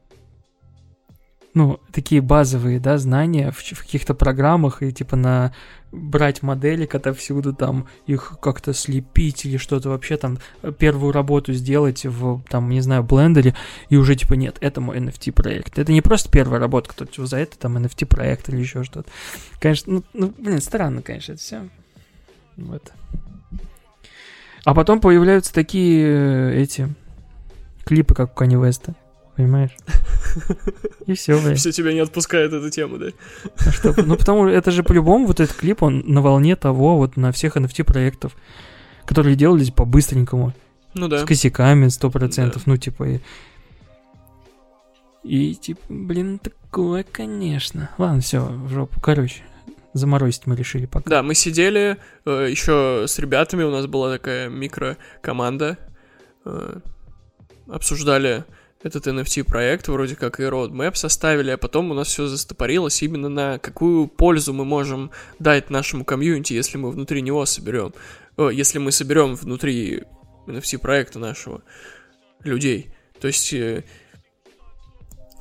ну, 1.55 1.81
такие 1.93 2.21
базовые, 2.21 2.79
да, 2.79 2.99
знания 2.99 3.51
в, 3.51 3.59
в 3.59 3.81
каких-то 3.81 4.15
программах 4.15 4.83
и, 4.83 4.93
типа, 4.93 5.17
на 5.17 5.53
брать 5.93 6.43
модели 6.43 6.89
отовсюду, 6.91 7.53
там, 7.53 7.89
их 8.07 8.39
как-то 8.41 8.73
слепить 8.73 9.45
или 9.45 9.57
что-то 9.57 9.89
вообще 9.89 10.17
там, 10.17 10.39
э, 10.63 10.73
первую 10.73 11.13
работу 11.13 11.53
сделать 11.53 12.07
в, 12.07 12.43
там, 12.49 12.69
не 12.69 12.81
знаю, 12.81 13.03
блендере, 13.03 13.57
и 13.89 13.97
уже, 13.97 14.15
типа, 14.15 14.35
нет, 14.35 14.57
это 14.61 14.81
мой 14.81 14.99
NFT-проект. 14.99 15.79
Это 15.79 15.93
не 15.93 16.01
просто 16.01 16.31
первая 16.31 16.61
работа, 16.61 16.91
кто 16.91 17.05
типа, 17.05 17.27
за 17.27 17.39
это, 17.39 17.59
там, 17.59 17.77
NFT-проект 17.79 18.49
или 18.49 18.61
еще 18.61 18.85
что-то. 18.85 19.11
Конечно, 19.59 19.95
ну, 19.95 20.05
ну, 20.13 20.33
блин, 20.39 20.61
странно, 20.61 21.03
конечно, 21.03 21.33
это 21.33 21.41
все. 21.41 21.69
Вот. 22.57 22.93
А 24.65 24.75
потом 24.75 25.01
появляются 25.01 25.53
такие 25.53 26.07
э, 26.07 26.63
эти 26.63 26.89
клипы, 27.85 28.15
как 28.15 28.33
у 28.33 28.35
Кани 28.35 28.57
Веста. 28.57 28.95
Понимаешь? 29.41 29.71
И 31.07 31.15
все, 31.15 31.41
блин. 31.41 31.57
Все 31.57 31.73
тебя 31.73 31.95
не 31.95 32.01
отпускает 32.01 32.53
эта 32.53 32.71
тема, 32.71 32.99
да? 32.99 33.07
А 33.57 33.71
что? 33.73 33.95
Ну, 33.97 34.17
потому 34.17 34.47
что 34.47 34.55
это 34.55 34.71
же 34.71 34.83
по-любому 34.83 35.27
вот 35.27 35.41
этот 35.41 35.57
клип, 35.57 35.83
он 35.83 36.03
на 36.07 36.21
волне 36.21 36.57
того, 36.57 36.99
вот 36.99 37.17
на 37.17 37.33
всех 37.33 37.57
NFT-проектов, 37.57 38.37
которые 39.07 39.35
делались 39.35 39.71
по-быстренькому, 39.71 40.53
Ну 40.93 41.09
да. 41.09 41.21
с 41.21 41.25
косяками 41.25 41.87
100%, 41.87 42.53
Да. 42.55 42.61
ну, 42.67 42.77
типа... 42.77 43.09
И, 43.09 43.21
и, 45.25 45.55
типа, 45.55 45.81
блин, 45.89 46.39
такое, 46.39 47.03
конечно. 47.11 47.89
Ладно, 47.97 48.21
все, 48.21 48.41
в 48.45 48.69
жопу. 48.69 49.01
Короче, 49.01 49.43
заморозить 49.95 50.47
мы 50.47 50.55
решили 50.55 50.85
пока. 50.85 51.09
Да, 51.09 51.23
мы 51.23 51.35
сидели 51.35 51.97
еще 52.27 53.07
с 53.09 53.19
ребятами, 53.19 53.63
у 53.63 53.71
нас 53.71 53.87
была 53.87 54.13
такая 54.13 54.51
микрокоманда, 54.51 55.79
э, 56.45 56.81
обсуждали 57.69 58.45
этот 58.83 59.07
NFT-проект, 59.07 59.89
вроде 59.89 60.17
как 60.17 60.41
и 60.41 60.45
roadmap 60.45 60.95
составили, 60.95 61.51
а 61.51 61.59
потом 61.59 61.91
у 61.91 61.95
нас 61.95 62.09
все 62.09 62.27
застопорилось 62.27 63.03
именно 63.03 63.29
на 63.29 63.59
какую 63.59 64.09
пользу 64.09 64.53
мы 64.53 64.65
можем 64.65 65.11
дать 65.39 65.71
нашему 65.71 66.05
комьюнити, 66.05 66.55
если 66.55 66.79
мы 66.79 66.91
внутри 66.91 67.21
него 67.21 67.45
соберем, 67.45 67.93
э, 68.39 68.51
если 68.53 68.79
мы 68.79 68.91
соберем 68.93 69.35
внутри 69.35 70.05
NFT-проекта 70.47 71.19
нашего 71.19 71.63
людей. 72.43 72.91
То 73.21 73.27
есть, 73.27 73.53
э, 73.53 73.85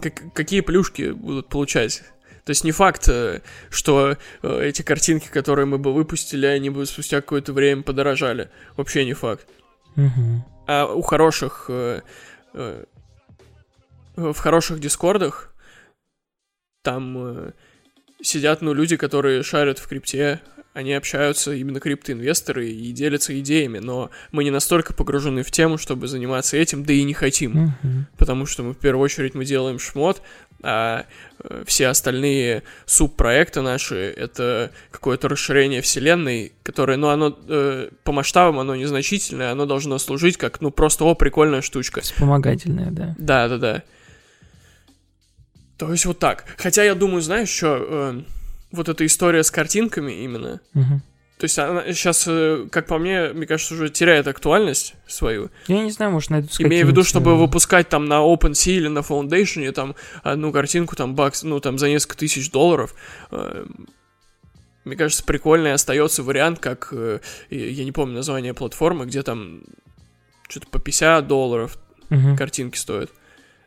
как- 0.01 0.33
какие 0.33 0.61
плюшки 0.61 1.11
будут 1.11 1.47
получать 1.49 2.03
то 2.45 2.51
есть 2.51 2.63
не 2.63 2.71
факт, 2.71 3.07
э, 3.09 3.41
что 3.69 4.17
эти 4.41 4.81
картинки, 4.81 5.27
которые 5.27 5.67
мы 5.67 5.77
бы 5.77 5.93
выпустили, 5.93 6.47
они 6.47 6.71
бы 6.71 6.87
спустя 6.87 7.21
какое-то 7.21 7.53
время 7.53 7.83
подорожали. 7.83 8.49
Вообще 8.75 9.05
не 9.05 9.13
факт. 9.13 9.47
Мгм. 9.95 10.43
А 10.65 10.87
у 10.87 11.03
хороших... 11.03 11.69
в 14.19 14.37
хороших 14.37 14.79
дискордах 14.79 15.53
там 16.83 17.17
э, 17.17 17.51
сидят, 18.21 18.61
ну, 18.61 18.73
люди, 18.73 18.97
которые 18.97 19.43
шарят 19.43 19.79
в 19.79 19.87
крипте, 19.87 20.41
они 20.73 20.93
общаются, 20.93 21.51
именно 21.53 21.79
криптоинвесторы, 21.79 22.69
и 22.69 22.91
делятся 22.91 23.37
идеями, 23.39 23.79
но 23.79 24.11
мы 24.31 24.43
не 24.43 24.51
настолько 24.51 24.93
погружены 24.93 25.43
в 25.43 25.51
тему, 25.51 25.77
чтобы 25.77 26.07
заниматься 26.07 26.57
этим, 26.57 26.83
да 26.85 26.93
и 26.93 27.03
не 27.03 27.13
хотим 27.13 27.73
Мгм. 27.83 28.07
потому 28.17 28.45
что 28.45 28.63
мы 28.63 28.73
в 28.73 28.77
первую 28.77 29.03
очередь 29.03 29.33
мы 29.33 29.45
делаем 29.45 29.79
шмот, 29.79 30.21
а 30.61 31.05
э, 31.43 31.63
все 31.65 31.87
остальные 31.87 32.63
субпроекты 32.85 33.61
наши 33.61 33.95
это 33.95 34.71
какое-то 34.91 35.27
расширение 35.27 35.81
вселенной, 35.81 36.53
которое, 36.63 36.97
ну, 36.97 37.07
оно 37.09 37.37
э, 37.47 37.89
по 38.03 38.11
масштабам 38.11 38.59
оно 38.59 38.75
незначительное, 38.75 39.51
оно 39.51 39.65
должно 39.65 39.97
служить 39.97 40.37
как, 40.37 40.61
ну, 40.61 40.69
просто 40.69 41.03
о, 41.05 41.15
прикольная 41.15 41.61
штучка. 41.61 42.01
Вспомогательная, 42.01 42.91
да. 42.91 43.15
Да, 43.17 43.47
да, 43.47 43.57
да. 43.57 43.83
То 45.79 45.91
есть 45.91 46.05
вот 46.05 46.19
так. 46.19 46.45
Хотя 46.57 46.83
я 46.83 46.93
думаю, 46.93 47.21
знаешь, 47.21 47.49
что 47.49 48.21
вот 48.71 48.89
эта 48.89 49.05
история 49.05 49.43
с 49.43 49.49
картинками 49.49 50.23
именно, 50.23 50.59
то 51.39 51.45
есть 51.45 51.57
она 51.57 51.83
сейчас, 51.93 52.27
как 52.69 52.85
по 52.87 52.97
мне, 52.97 53.29
мне 53.29 53.47
кажется, 53.47 53.73
уже 53.73 53.89
теряет 53.89 54.27
актуальность 54.27 54.95
свою. 55.07 55.51
Я 55.67 55.81
не 55.83 55.91
знаю, 55.91 56.11
может, 56.11 56.31
найдут 56.31 56.51
Имея 56.59 56.83
в 56.83 56.89
виду, 56.89 57.05
чтобы 57.05 57.31
э, 57.31 57.35
выпускать 57.35 57.87
там 57.87 58.07
на 58.07 58.15
OpenSea 58.15 58.73
или 58.73 58.89
на 58.89 58.99
Foundation 58.99 59.71
там 59.71 59.95
одну 60.21 60.51
картинку 60.51 60.97
там 60.97 61.15
бакс, 61.15 61.43
ну 61.43 61.61
там 61.61 61.77
за 61.77 61.87
несколько 61.87 62.17
тысяч 62.17 62.51
долларов. 62.51 62.93
э, 63.31 63.65
Мне 64.83 64.97
кажется, 64.97 65.23
прикольный 65.23 65.71
остается 65.71 66.23
вариант, 66.23 66.59
как 66.59 66.89
э, 66.91 67.21
я 67.49 67.85
не 67.85 67.93
помню 67.93 68.15
название 68.15 68.53
платформы, 68.53 69.05
где 69.05 69.23
там 69.23 69.61
что-то 70.49 70.67
по 70.67 70.79
50 70.79 71.25
долларов 71.25 71.77
мгм. 72.09 72.35
картинки 72.35 72.77
стоят. 72.77 73.11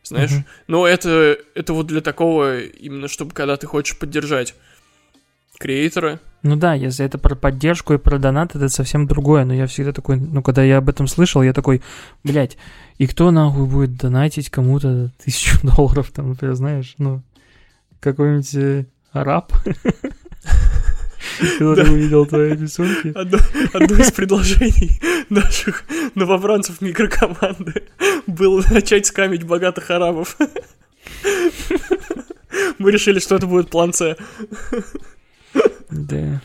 Знаешь? 0.03 0.31
Мгм. 0.31 0.45
Но 0.67 0.87
это, 0.87 1.37
это 1.55 1.73
вот 1.73 1.87
для 1.87 2.01
такого, 2.01 2.59
именно 2.59 3.07
чтобы 3.07 3.33
когда 3.33 3.55
ты 3.57 3.67
хочешь 3.67 3.97
поддержать 3.97 4.53
креатора, 5.57 6.19
Ну 6.41 6.57
да, 6.57 6.73
если 6.73 7.05
это 7.05 7.17
про 7.17 7.35
поддержку 7.35 7.93
и 7.93 7.97
про 7.97 8.17
донат, 8.17 8.53
это 8.55 8.67
совсем 8.67 9.07
другое. 9.07 9.45
Но 9.45 9.53
я 9.53 9.65
всегда 9.65 9.93
такой, 9.93 10.17
ну 10.17 10.43
когда 10.43 10.61
я 10.61 10.77
об 10.77 10.89
этом 10.89 11.07
слышал, 11.07 11.41
я 11.41 11.53
такой, 11.53 11.81
блядь, 12.23 12.57
и 12.97 13.07
кто 13.07 13.31
нахуй 13.31 13.65
будет 13.65 13.95
донатить 13.95 14.49
кому-то 14.49 15.11
тысячу 15.23 15.57
долларов, 15.75 16.11
там, 16.11 16.29
например, 16.29 16.55
знаешь, 16.55 16.95
ну, 16.97 17.21
какой-нибудь 18.01 18.55
э, 18.55 18.85
араб, 21.59 21.75
который 21.75 21.93
увидел 21.93 22.25
твои 22.25 22.51
рисунки. 22.55 23.11
Одно, 23.15 23.37
из 23.97 24.11
предложений 24.11 24.99
наших 25.29 25.83
новобранцев 26.15 26.81
микрокоманды 26.81 27.83
было 28.27 28.63
начать 28.71 29.05
скамить 29.05 29.43
богатых 29.43 29.89
арабов. 29.91 30.37
Мы 32.77 32.91
решили, 32.91 33.19
что 33.19 33.35
это 33.35 33.47
будет 33.47 33.69
план 33.69 33.93
С. 33.93 34.17
Да. 35.89 36.41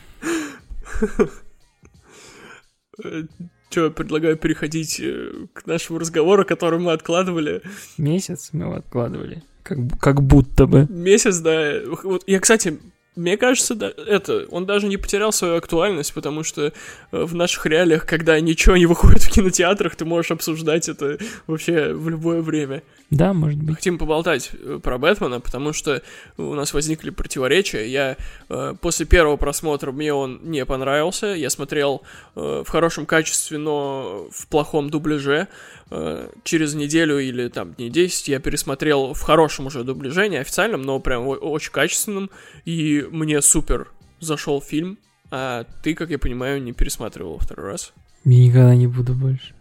Че, 3.69 3.91
предлагаю 3.91 4.35
переходить 4.35 4.99
э, 4.99 5.31
к 5.53 5.67
нашему 5.67 5.99
разговору, 5.99 6.43
который 6.43 6.79
мы 6.79 6.91
откладывали. 6.91 7.61
Месяц 7.99 8.49
мы 8.51 8.65
его 8.65 8.75
откладывали. 8.75 9.43
Как, 9.61 9.77
как 9.99 10.23
будто 10.23 10.65
бы. 10.65 10.87
Месяц, 10.89 11.37
да. 11.37 11.79
Вот 12.03 12.23
я, 12.25 12.39
кстати, 12.39 12.79
мне 13.19 13.35
кажется, 13.35 13.75
да, 13.75 13.91
это, 14.07 14.45
он 14.49 14.65
даже 14.65 14.87
не 14.87 14.95
потерял 14.95 15.33
свою 15.33 15.57
актуальность, 15.57 16.13
потому 16.13 16.43
что 16.43 16.67
э, 16.67 16.71
в 17.11 17.35
наших 17.35 17.65
реалиях, 17.65 18.05
когда 18.05 18.39
ничего 18.39 18.77
не 18.77 18.85
выходит 18.85 19.23
в 19.23 19.29
кинотеатрах, 19.29 19.97
ты 19.97 20.05
можешь 20.05 20.31
обсуждать 20.31 20.87
это 20.87 21.17
вообще 21.45 21.93
в 21.93 22.07
любое 22.07 22.41
время. 22.41 22.81
Да, 23.09 23.33
может 23.33 23.59
быть. 23.61 23.75
Хотим 23.75 23.97
поболтать 23.97 24.51
э, 24.53 24.79
про 24.81 24.97
Бэтмена, 24.97 25.41
потому 25.41 25.73
что 25.73 26.01
у 26.37 26.53
нас 26.53 26.73
возникли 26.73 27.09
противоречия. 27.09 27.87
Я 27.87 28.15
э, 28.47 28.75
после 28.79 29.05
первого 29.05 29.35
просмотра 29.35 29.91
мне 29.91 30.13
он 30.13 30.39
не 30.43 30.65
понравился. 30.65 31.27
Я 31.27 31.49
смотрел 31.49 32.03
э, 32.35 32.63
в 32.65 32.69
хорошем 32.69 33.05
качестве, 33.05 33.57
но 33.57 34.29
в 34.31 34.47
плохом 34.47 34.89
дубляже. 34.89 35.49
Э, 35.91 36.29
через 36.43 36.75
неделю 36.75 37.17
или 37.17 37.47
там 37.47 37.73
дней 37.73 37.89
10 37.89 38.27
я 38.27 38.39
пересмотрел 38.39 39.13
в 39.15 39.21
хорошем 39.21 39.65
уже 39.67 39.83
дубляже, 39.83 40.29
не 40.29 40.37
официальном, 40.37 40.83
но 40.83 40.99
прям 40.99 41.27
очень 41.27 41.71
качественном. 41.71 42.29
И 42.65 43.07
мне 43.11 43.41
супер 43.41 43.91
зашел 44.19 44.61
фильм. 44.61 44.97
А 45.31 45.65
ты, 45.83 45.93
как 45.93 46.09
я 46.09 46.17
понимаю, 46.17 46.61
не 46.61 46.73
пересматривал 46.73 47.37
второй 47.37 47.71
раз. 47.71 47.93
Я 48.25 48.45
никогда 48.45 48.75
не 48.75 48.87
буду 48.87 49.13
больше. 49.13 49.53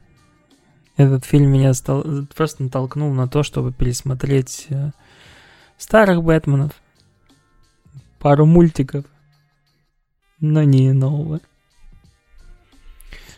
Этот 0.97 1.25
фильм 1.25 1.51
меня 1.53 1.75
стал, 1.75 2.05
просто 2.35 2.63
натолкнул 2.65 3.13
на 3.13 3.29
то, 3.29 3.43
чтобы 3.43 3.73
пересмотреть 3.73 4.67
э, 4.71 4.91
старых 5.77 6.25
Бэтменов, 6.25 6.73
пару 8.19 8.47
мультиков, 8.47 9.05
но 10.41 10.65
не 10.65 10.93
нового. 10.93 11.41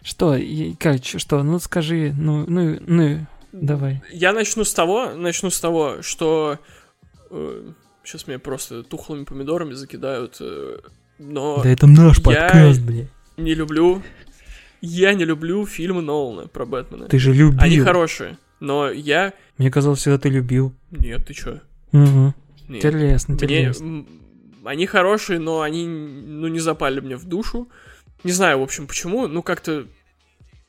Что, 0.02 0.34
и- 0.36 0.74
короче, 0.74 1.18
что, 1.18 1.42
ну 1.42 1.58
скажи, 1.58 2.14
ну, 2.16 2.46
ну, 2.48 2.78
ну, 2.86 3.26
давай. 3.52 4.02
Я 4.10 4.32
начну 4.32 4.64
с 4.64 4.72
того, 4.72 5.12
начну 5.14 5.50
с 5.50 5.60
того, 5.60 6.00
что 6.00 6.58
сейчас 8.04 8.26
меня 8.26 8.38
просто 8.38 8.82
тухлыми 8.82 9.24
помидорами 9.24 9.72
закидают, 9.72 10.36
э, 10.40 10.78
но 11.18 11.62
это 11.64 11.86
наш 11.86 12.22
подкаст, 12.22 12.80
блядь. 12.80 13.08
не 13.36 13.54
люблю, 13.54 14.02
я 14.80 15.14
не 15.14 15.24
люблю 15.24 15.66
фильмы 15.66 16.02
Нолана 16.02 16.48
про 16.48 16.64
Бэтмена. 16.66 17.06
Ты 17.06 17.18
же 17.18 17.32
любил. 17.32 17.60
Они 17.60 17.78
хорошие, 17.80 18.38
но 18.60 18.90
я 18.90 19.32
Мне 19.58 19.70
казалось, 19.70 20.00
всегда 20.00 20.18
ты 20.18 20.28
любил. 20.28 20.74
нет, 20.90 21.26
ты 21.26 21.34
чё? 21.34 21.60
Угу. 21.92 22.34
Нет. 22.68 22.84
Интересно, 22.84 23.34
Мне 23.34 23.42
интересно. 23.44 23.84
м, 23.84 24.08
они 24.64 24.86
хорошие, 24.86 25.38
но 25.38 25.60
они 25.62 25.86
ну 25.86 26.48
не 26.48 26.60
запали 26.60 27.00
мне 27.00 27.16
в 27.16 27.24
душу. 27.24 27.68
Не 28.22 28.32
знаю, 28.32 28.60
в 28.60 28.62
общем, 28.62 28.86
почему, 28.86 29.26
ну 29.26 29.42
как-то 29.42 29.86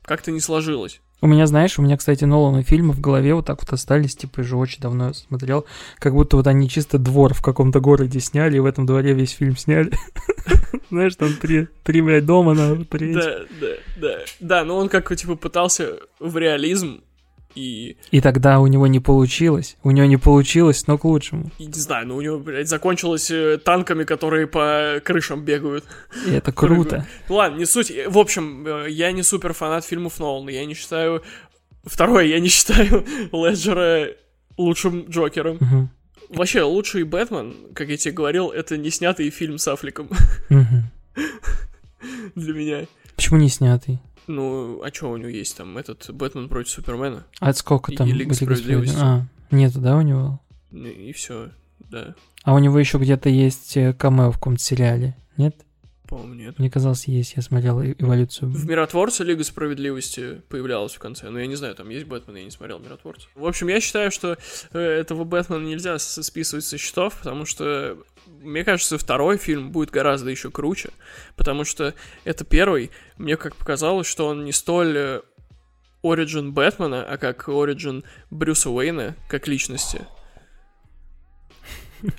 как-то 0.03 0.31
не 0.31 0.39
сложилось. 0.39 1.01
У 1.23 1.27
меня, 1.27 1.45
знаешь, 1.45 1.77
у 1.77 1.83
меня, 1.83 1.97
кстати, 1.97 2.25
Нолана 2.25 2.63
фильмы 2.63 2.93
в 2.93 2.99
голове 2.99 3.35
вот 3.35 3.45
так 3.45 3.61
вот 3.61 3.71
остались, 3.71 4.15
типа, 4.15 4.39
уже 4.39 4.57
очень 4.57 4.81
давно 4.81 5.07
я 5.07 5.13
смотрел, 5.13 5.65
как 5.99 6.13
будто 6.13 6.37
вот 6.37 6.47
они 6.47 6.67
чисто 6.67 6.97
двор 6.97 7.35
в 7.35 7.43
каком-то 7.43 7.79
городе 7.79 8.19
сняли, 8.19 8.57
и 8.57 8.59
в 8.59 8.65
этом 8.65 8.87
дворе 8.87 9.13
весь 9.13 9.31
фильм 9.31 9.55
сняли. 9.55 9.91
Знаешь, 10.89 11.15
там 11.15 11.33
три, 11.35 11.67
три, 11.83 12.01
блядь, 12.01 12.25
дома 12.25 12.55
надо 12.55 12.85
приедь. 12.85 13.15
Да, 13.15 13.39
да, 13.61 13.67
да. 13.97 14.17
Да, 14.39 14.63
но 14.65 14.77
он 14.77 14.89
как 14.89 15.15
типа 15.15 15.35
пытался 15.35 15.99
в 16.19 16.37
реализм 16.37 17.01
и, 17.55 17.97
И 18.11 18.21
тогда 18.21 18.59
у 18.59 18.67
него 18.67 18.87
не 18.87 18.99
получилось. 18.99 19.77
У 19.83 19.91
него 19.91 20.05
не 20.07 20.17
получилось, 20.17 20.87
но 20.87 20.97
к 20.97 21.05
лучшему. 21.05 21.51
и 21.57 21.65
не 21.65 21.79
знаю, 21.79 22.07
ну 22.07 22.15
у 22.15 22.21
него, 22.21 22.39
блядь, 22.39 22.67
закончилось 22.69 23.29
э, 23.31 23.57
танками, 23.57 24.03
которые 24.03 24.47
по 24.47 25.01
крышам 25.03 25.43
бегают. 25.43 25.85
И 26.27 26.31
это 26.31 26.51
круто. 26.53 27.05
Ладно, 27.29 27.57
не 27.57 27.65
суть. 27.65 27.91
В 28.07 28.17
общем, 28.17 28.65
э, 28.67 28.89
я 28.89 29.11
не 29.11 29.23
супер 29.23 29.53
фанат 29.53 29.85
фильмов 29.85 30.19
Нолана. 30.19 30.49
Я 30.49 30.65
не 30.65 30.73
считаю... 30.73 31.23
Второе, 31.83 32.25
я 32.25 32.39
не 32.39 32.47
считаю 32.49 33.05
Леджера 33.31 34.09
лучшим 34.57 35.05
Джокером. 35.09 35.57
Мгм. 35.59 35.89
Вообще, 36.29 36.61
лучший 36.61 37.03
Бэтмен, 37.03 37.73
как 37.73 37.89
я 37.89 37.97
тебе 37.97 38.13
говорил, 38.13 38.49
это 38.51 38.77
не 38.77 38.89
снятый 38.91 39.29
фильм 39.31 39.57
с 39.57 39.67
Аффлеком 39.67 40.09
Мгм. 40.49 40.83
для 42.35 42.53
меня. 42.53 42.85
Почему 43.15 43.39
не 43.39 43.49
снятый? 43.49 43.99
Ну, 44.35 44.81
а 44.83 44.93
что 44.93 45.11
у 45.11 45.17
него 45.17 45.29
есть 45.29 45.57
там? 45.57 45.77
Этот 45.77 46.09
Бэтмен 46.13 46.49
против 46.49 46.71
Супермена. 46.71 47.25
А 47.39 47.53
сколько 47.53 47.91
И 47.91 47.95
там? 47.95 48.07
Лига 48.07 48.33
Справедливости. 48.33 48.97
А, 48.99 49.25
нету, 49.51 49.79
да, 49.79 49.97
у 49.97 50.01
него? 50.01 50.39
Ну, 50.71 50.87
И 50.87 51.11
все, 51.11 51.49
да. 51.89 52.15
А 52.43 52.53
у 52.53 52.59
него 52.59 52.79
еще 52.79 52.97
где-то 52.97 53.29
есть 53.29 53.75
э, 53.77 53.93
камео 53.93 54.31
в 54.31 54.35
каком-то 54.35 54.63
сериале, 54.63 55.15
нет? 55.37 55.55
По-моему, 56.11 56.33
нет. 56.33 56.59
Мне 56.59 56.69
казалось, 56.69 57.05
есть. 57.05 57.35
Я 57.37 57.41
смотрел 57.41 57.81
эволюцию. 57.81 58.51
В 58.51 58.65
Миротворце 58.65 59.23
Лига 59.23 59.45
Справедливости 59.45 60.41
появлялась 60.49 60.93
в 60.93 60.99
конце. 60.99 61.29
Но 61.29 61.39
я 61.39 61.47
не 61.47 61.55
знаю, 61.55 61.73
там 61.73 61.87
есть 61.89 62.05
Бэтмен, 62.05 62.35
я 62.35 62.43
не 62.43 62.51
смотрел 62.51 62.79
Миротворца. 62.79 63.27
В 63.33 63.45
общем, 63.45 63.69
я 63.69 63.79
считаю, 63.79 64.11
что 64.11 64.37
э, 64.73 64.79
этого 64.79 65.23
Бэтмена 65.23 65.63
нельзя 65.65 65.97
списывать 65.99 66.65
со 66.65 66.77
счетов, 66.77 67.17
потому 67.19 67.45
что, 67.45 67.97
мне 68.41 68.63
кажется, 68.63 68.97
второй 68.97 69.37
фильм 69.37 69.71
будет 69.71 69.91
гораздо 69.91 70.29
еще 70.29 70.51
круче, 70.51 70.89
потому 71.35 71.63
что 71.63 71.93
это 72.23 72.43
первый. 72.43 72.91
Мне 73.17 73.37
как 73.37 73.55
показалось, 73.55 74.07
что 74.07 74.27
он 74.27 74.45
не 74.45 74.51
столь 74.51 74.97
э, 74.97 75.21
оригин 76.03 76.51
Бэтмена, 76.53 77.03
а 77.03 77.17
как 77.17 77.47
оригин 77.47 78.03
Брюса 78.29 78.69
Уэйна, 78.69 79.15
как 79.29 79.47
личности. 79.47 80.01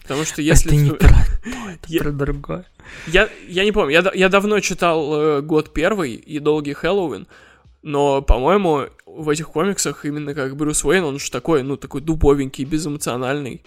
Потому 0.03 0.25
что 0.25 0.43
если... 0.43 0.73
это 0.73 0.77
не 0.77 0.91
про 0.91 1.09
то, 1.09 1.15
это 1.89 1.99
про 1.99 2.13
другое. 2.13 2.67
Я, 3.07 3.29
я 3.49 3.65
не 3.65 3.73
помню, 3.73 3.93
я, 3.93 4.13
я 4.15 4.29
давно 4.29 4.61
читал 4.61 5.15
э, 5.15 5.41
«Год 5.43 5.73
первый» 5.73 6.15
и 6.15 6.39
«Долгий 6.39 6.73
Хэллоуин», 6.73 7.27
но, 7.83 8.23
по-моему, 8.23 8.87
в 9.07 9.29
этих 9.29 9.49
комиксах 9.49 10.05
именно 10.05 10.35
как 10.35 10.57
Брюс 10.57 10.85
Уэйн, 10.85 11.05
он 11.05 11.19
же 11.19 11.31
такой, 11.31 11.65
ну, 11.65 11.77
такой 11.77 12.01
дубовенький, 12.01 12.65
безэмоциональный. 12.65 13.63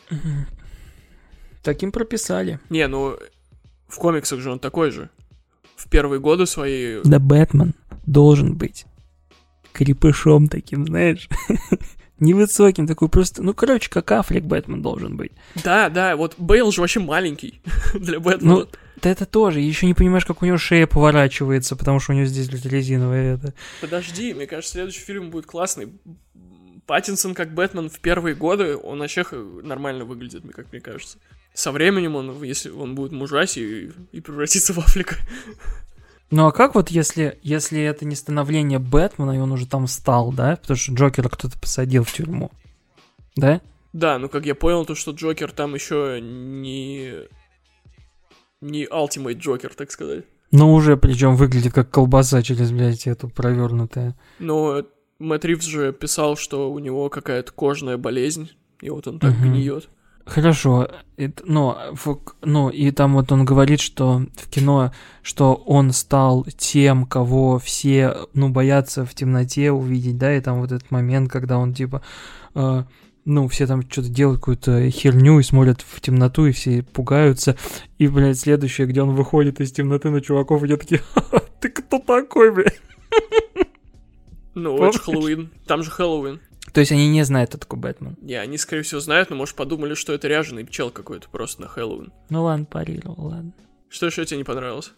Таким 1.65 1.91
прописали. 1.91 2.59
Не, 2.69 2.87
ну, 2.87 3.17
в 3.87 3.97
комиксах 3.97 4.39
же 4.39 4.51
он 4.51 4.59
такой 4.59 4.91
же. 4.91 5.09
В 5.75 5.89
первые 5.89 6.19
годы 6.19 6.45
свои... 6.45 7.01
Да 7.03 7.17
Бэтмен 7.17 7.73
должен 8.05 8.53
быть 8.53 8.85
крепышом 9.73 10.47
таким, 10.47 10.85
знаешь. 10.85 11.27
Невысоким, 12.19 12.85
такой 12.85 13.09
просто... 13.09 13.41
Ну, 13.41 13.55
короче, 13.55 13.89
как 13.89 14.11
Аффлек 14.11 14.43
Бэтмен 14.43 14.83
должен 14.83 15.17
быть. 15.17 15.31
Да, 15.63 15.89
да, 15.89 16.15
вот 16.15 16.35
Бейл 16.37 16.71
же 16.71 16.81
вообще 16.81 16.99
маленький 16.99 17.59
для 17.95 18.19
Бэтмена. 18.19 18.57
Ну, 18.57 18.67
да 19.01 19.09
это 19.09 19.25
тоже. 19.25 19.59
Еще 19.59 19.87
не 19.87 19.95
понимаешь, 19.95 20.25
как 20.25 20.43
у 20.43 20.45
него 20.45 20.59
шея 20.59 20.85
поворачивается, 20.85 21.75
потому 21.75 21.99
что 21.99 22.13
у 22.13 22.15
него 22.15 22.27
здесь 22.27 22.47
резиновая 22.63 23.37
это. 23.37 23.55
Подожди, 23.81 24.35
мне 24.35 24.45
кажется, 24.45 24.73
следующий 24.73 25.01
фильм 25.01 25.31
будет 25.31 25.47
классный. 25.47 25.91
Паттинсон 26.85 27.33
как 27.33 27.55
Бэтмен 27.55 27.89
в 27.89 27.99
первые 27.99 28.35
годы, 28.35 28.77
он 28.77 28.99
вообще 28.99 29.25
нормально 29.63 30.05
выглядит, 30.05 30.43
как 30.53 30.71
мне 30.71 30.79
кажется. 30.79 31.17
Со 31.55 31.71
временем 31.71 32.15
он, 32.15 32.43
если 32.43 32.69
он 32.69 32.95
будет 32.95 33.13
мужась 33.13 33.57
и, 33.57 33.89
и 34.11 34.19
превратится 34.21 34.73
в 34.73 34.77
Аффлека. 34.77 35.15
Ну 36.29 36.47
а 36.47 36.51
как 36.51 36.75
вот 36.75 36.89
если, 36.89 37.39
если 37.43 37.81
это 37.81 38.03
не 38.03 38.15
становление 38.15 38.77
Бэтмена, 38.77 39.31
и 39.31 39.39
он 39.39 39.51
уже 39.53 39.65
там 39.65 39.87
стал, 39.87 40.33
да? 40.33 40.57
Потому 40.57 40.77
что 40.77 40.93
Джокера 40.93 41.29
кто-то 41.29 41.57
посадил 41.57 42.03
в 42.03 42.11
тюрьму. 42.11 42.51
Да? 43.37 43.61
Да, 43.93 44.19
ну 44.19 44.27
как 44.27 44.45
я 44.45 44.53
понял, 44.53 44.85
то 44.85 44.95
что 44.95 45.11
Джокер 45.11 45.51
там 45.51 45.73
еще 45.75 46.19
не... 46.21 47.13
Не 48.59 48.85
Ultimate 48.85 49.35
Джокер, 49.35 49.73
так 49.73 49.91
сказать. 49.91 50.25
Но 50.51 50.73
уже 50.73 50.97
причем 50.97 51.35
выглядит 51.35 51.73
как 51.73 51.89
колбаса 51.89 52.41
через, 52.41 52.71
блядь, 52.71 53.07
эту 53.07 53.29
провернутая. 53.29 54.17
Но 54.39 54.83
Мэтт 55.19 55.45
Ривз 55.45 55.65
же 55.65 55.93
писал, 55.93 56.35
что 56.35 56.71
у 56.71 56.79
него 56.79 57.09
какая-то 57.09 57.51
кожная 57.53 57.97
болезнь, 57.97 58.51
и 58.81 58.89
вот 58.89 59.07
он 59.07 59.19
так 59.19 59.31
Мгм. 59.33 59.53
гниет. 59.53 59.87
Хорошо, 60.25 60.89
но, 61.43 61.93
ну 62.41 62.69
и 62.69 62.89
там 62.91 63.13
вот 63.13 63.31
он 63.31 63.45
говорит, 63.45 63.79
что 63.79 64.25
в 64.35 64.49
кино, 64.49 64.91
что 65.21 65.53
он 65.53 65.91
стал 65.91 66.45
тем, 66.57 67.05
кого 67.05 67.59
все, 67.59 68.15
ну, 68.33 68.49
боятся 68.49 69.05
в 69.05 69.13
темноте 69.13 69.71
увидеть, 69.71 70.17
да, 70.17 70.35
и 70.35 70.41
там 70.41 70.61
вот 70.61 70.71
этот 70.71 70.89
момент, 70.89 71.31
когда 71.31 71.59
он 71.59 71.75
типа 71.75 72.01
э, 72.55 72.83
ну, 73.25 73.47
все 73.47 73.67
там 73.67 73.81
что-то 73.89 74.09
делают 74.09 74.39
какую-то 74.39 74.89
херню 74.89 75.39
и 75.39 75.43
смотрят 75.43 75.81
в 75.81 75.99
темноту, 76.01 76.45
и 76.45 76.51
все 76.51 76.83
пугаются. 76.83 77.57
И, 77.97 78.07
блядь, 78.07 78.39
следующее, 78.39 78.87
где 78.87 79.01
он 79.01 79.15
выходит 79.15 79.59
из 79.61 79.71
темноты 79.71 80.09
на 80.11 80.21
чуваков, 80.21 80.61
и 80.61 80.65
они 80.65 80.75
такие, 80.75 81.01
«Ха-ха, 81.13 81.41
ты 81.59 81.69
кто 81.69 81.99
такой, 81.99 82.51
блядь? 82.51 82.79
Ну, 84.53 84.77
это 84.77 84.97
ж 84.97 85.01
Хэллоуин. 85.01 85.49
Там 85.67 85.83
же 85.83 85.91
Хэллоуин. 85.91 86.39
То 86.73 86.79
есть 86.81 86.91
они 86.91 87.09
не 87.09 87.23
знают, 87.23 87.51
такой 87.51 87.79
Бэтмен. 87.79 88.17
Не, 88.21 88.35
они, 88.35 88.57
скорее 88.57 88.81
всего, 88.81 88.99
знают, 88.99 89.29
но, 89.29 89.35
может, 89.35 89.55
подумали, 89.55 89.93
что 89.93 90.13
это 90.13 90.27
ряженый 90.27 90.67
чел 90.67 90.89
какой-то 90.89 91.29
просто 91.29 91.61
на 91.61 91.67
Хэллоуин. 91.67 92.11
Ну 92.29 92.43
ладно, 92.43 92.65
парировал, 92.65 93.27
ладно. 93.27 93.53
Что 93.89 94.07
еще 94.07 94.25
тебе 94.25 94.37
не 94.39 94.43
понравилось? 94.43 94.91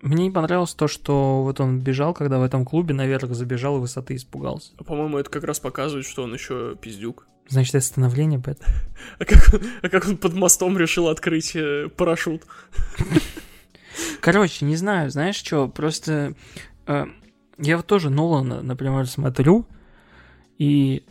Мне 0.00 0.24
не 0.24 0.30
понравилось 0.30 0.74
то, 0.74 0.88
что 0.88 1.42
вот 1.44 1.60
он 1.60 1.80
бежал, 1.80 2.14
когда 2.14 2.38
в 2.38 2.42
этом 2.42 2.64
клубе 2.64 2.94
наверх 2.94 3.32
забежал 3.34 3.76
и 3.76 3.80
высоты 3.80 4.16
испугался. 4.16 4.72
А, 4.78 4.84
По-моему, 4.84 5.18
это 5.18 5.28
как 5.30 5.44
раз 5.44 5.60
показывает, 5.60 6.06
что 6.06 6.22
он 6.24 6.32
еще 6.34 6.76
пиздюк. 6.80 7.26
Значит, 7.48 7.74
это 7.74 7.84
становление 7.84 8.38
Бэтмена. 8.38 8.72
А 9.18 9.24
как, 9.24 9.54
он- 9.54 9.60
а 9.82 9.88
как 9.88 10.06
он 10.08 10.16
под 10.16 10.34
мостом 10.34 10.78
решил 10.78 11.08
открыть 11.08 11.54
э, 11.54 11.88
парашют? 11.94 12.42
Короче, 14.20 14.64
не 14.64 14.76
знаю, 14.76 15.10
знаешь 15.10 15.36
что, 15.36 15.68
просто 15.68 16.34
э, 16.86 17.04
я 17.58 17.76
вот 17.76 17.86
тоже 17.86 18.08
Нолана, 18.10 18.62
например, 18.62 19.06
смотрю, 19.06 19.66
и, 20.58 21.04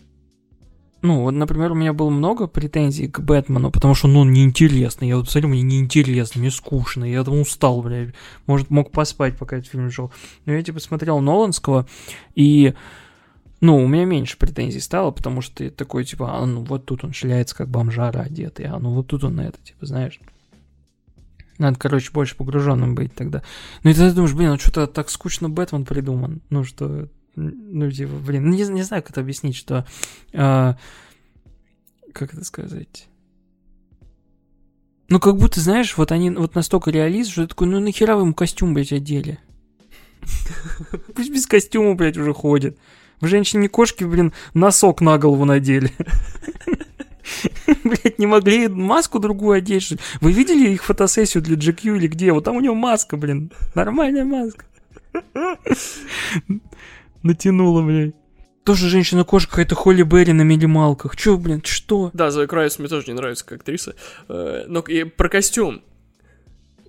ну, 1.01 1.21
вот, 1.21 1.31
например, 1.31 1.71
у 1.71 1.75
меня 1.75 1.93
было 1.93 2.09
много 2.09 2.47
претензий 2.47 3.07
к 3.07 3.19
Бэтмену, 3.19 3.71
потому 3.71 3.95
что, 3.95 4.07
ну, 4.07 4.19
он 4.19 4.31
неинтересный, 4.31 5.07
я 5.07 5.17
вот 5.17 5.29
смотрю, 5.29 5.49
мне 5.49 5.61
неинтересно, 5.61 6.41
мне 6.41 6.51
скучно, 6.51 7.05
я 7.05 7.23
там 7.23 7.39
устал, 7.39 7.81
блядь, 7.81 8.13
может, 8.45 8.69
мог 8.69 8.91
поспать, 8.91 9.37
пока 9.37 9.57
этот 9.57 9.71
фильм 9.71 9.89
шел. 9.89 10.11
Но 10.45 10.53
я, 10.53 10.61
типа, 10.61 10.79
смотрел 10.79 11.19
Ноланского, 11.19 11.87
и, 12.35 12.75
ну, 13.61 13.77
у 13.83 13.87
меня 13.87 14.05
меньше 14.05 14.37
претензий 14.37 14.79
стало, 14.79 15.11
потому 15.11 15.41
что 15.41 15.55
ты 15.55 15.69
такой, 15.71 16.05
типа, 16.05 16.37
а, 16.37 16.45
ну, 16.45 16.63
вот 16.63 16.85
тут 16.85 17.03
он 17.03 17.13
шляется, 17.13 17.55
как 17.55 17.69
бомжара 17.69 18.19
одетый, 18.19 18.65
а, 18.67 18.77
ну, 18.77 18.93
вот 18.93 19.07
тут 19.07 19.23
он 19.23 19.35
на 19.35 19.41
это, 19.41 19.57
типа, 19.63 19.85
знаешь. 19.85 20.19
Надо, 21.61 21.77
короче, 21.77 22.11
больше 22.11 22.35
погруженным 22.35 22.95
быть 22.95 23.13
тогда. 23.13 23.43
Ну 23.83 23.91
и 23.91 23.93
тогда 23.93 24.13
думаешь, 24.13 24.33
блин, 24.33 24.49
ну 24.49 24.57
что-то 24.57 24.87
так 24.87 25.11
скучно 25.11 25.47
Бэтмен 25.47 25.85
придуман. 25.85 26.41
Ну 26.49 26.63
что, 26.63 27.07
ну 27.35 27.91
типа, 27.91 28.13
блин, 28.13 28.49
ну, 28.49 28.55
не, 28.55 28.63
не 28.69 28.83
знаю, 28.83 29.03
как 29.03 29.11
это 29.11 29.21
объяснить, 29.21 29.55
что... 29.55 29.85
а, 30.33 30.77
как 32.13 32.33
это 32.33 32.43
сказать? 32.43 33.07
Ну, 35.09 35.19
как 35.19 35.37
будто, 35.37 35.59
знаешь, 35.59 35.97
вот 35.97 36.11
они 36.11 36.29
вот 36.29 36.55
настолько 36.55 36.89
реалист, 36.89 37.31
что 37.31 37.47
такой, 37.47 37.67
ну 37.67 37.79
нахера 37.79 38.15
вы 38.15 38.21
ему 38.23 38.33
костюм, 38.33 38.73
блядь, 38.73 38.93
одели? 38.93 39.39
Пусть 41.15 41.31
без 41.31 41.47
костюма, 41.47 41.95
блядь, 41.95 42.17
уже 42.17 42.33
ходит. 42.33 42.77
В 43.19 43.27
женщине 43.27 43.69
кошки, 43.69 44.03
блин, 44.03 44.33
носок 44.53 45.01
на 45.01 45.17
голову 45.17 45.45
надели. 45.45 45.91
Блять, 47.83 48.19
не 48.19 48.25
могли 48.25 48.67
маску 48.67 49.19
другую 49.19 49.57
одеть, 49.57 49.83
что 49.83 49.95
ли? 49.95 50.01
Вы 50.21 50.31
видели 50.31 50.69
их 50.69 50.83
фотосессию 50.83 51.43
для 51.43 51.55
GQ 51.55 51.97
или 51.97 52.07
где? 52.07 52.31
Вот 52.33 52.43
там 52.43 52.55
у 52.55 52.61
него 52.61 52.75
маска, 52.75 53.15
блин. 53.15 53.51
Нормальная 53.75 54.25
маска. 54.25 54.65
Натянула, 57.23 57.81
блядь. 57.81 58.15
Тоже 58.63 58.89
женщина-кошка 58.89 59.49
какая-то 59.51 59.75
Холли 59.75 60.03
Берри 60.03 60.33
на 60.33 60.43
минималках. 60.43 61.15
Чё, 61.15 61.37
блин, 61.37 61.63
что? 61.65 62.11
Да, 62.13 62.29
Зоя 62.29 62.45
Крайс 62.45 62.77
мне 62.77 62.87
тоже 62.87 63.07
не 63.07 63.13
нравится 63.13 63.43
как 63.43 63.61
актриса. 63.61 63.95
Э, 64.29 64.65
Но 64.67 64.81
и 64.81 65.03
про 65.03 65.29
костюм. 65.29 65.81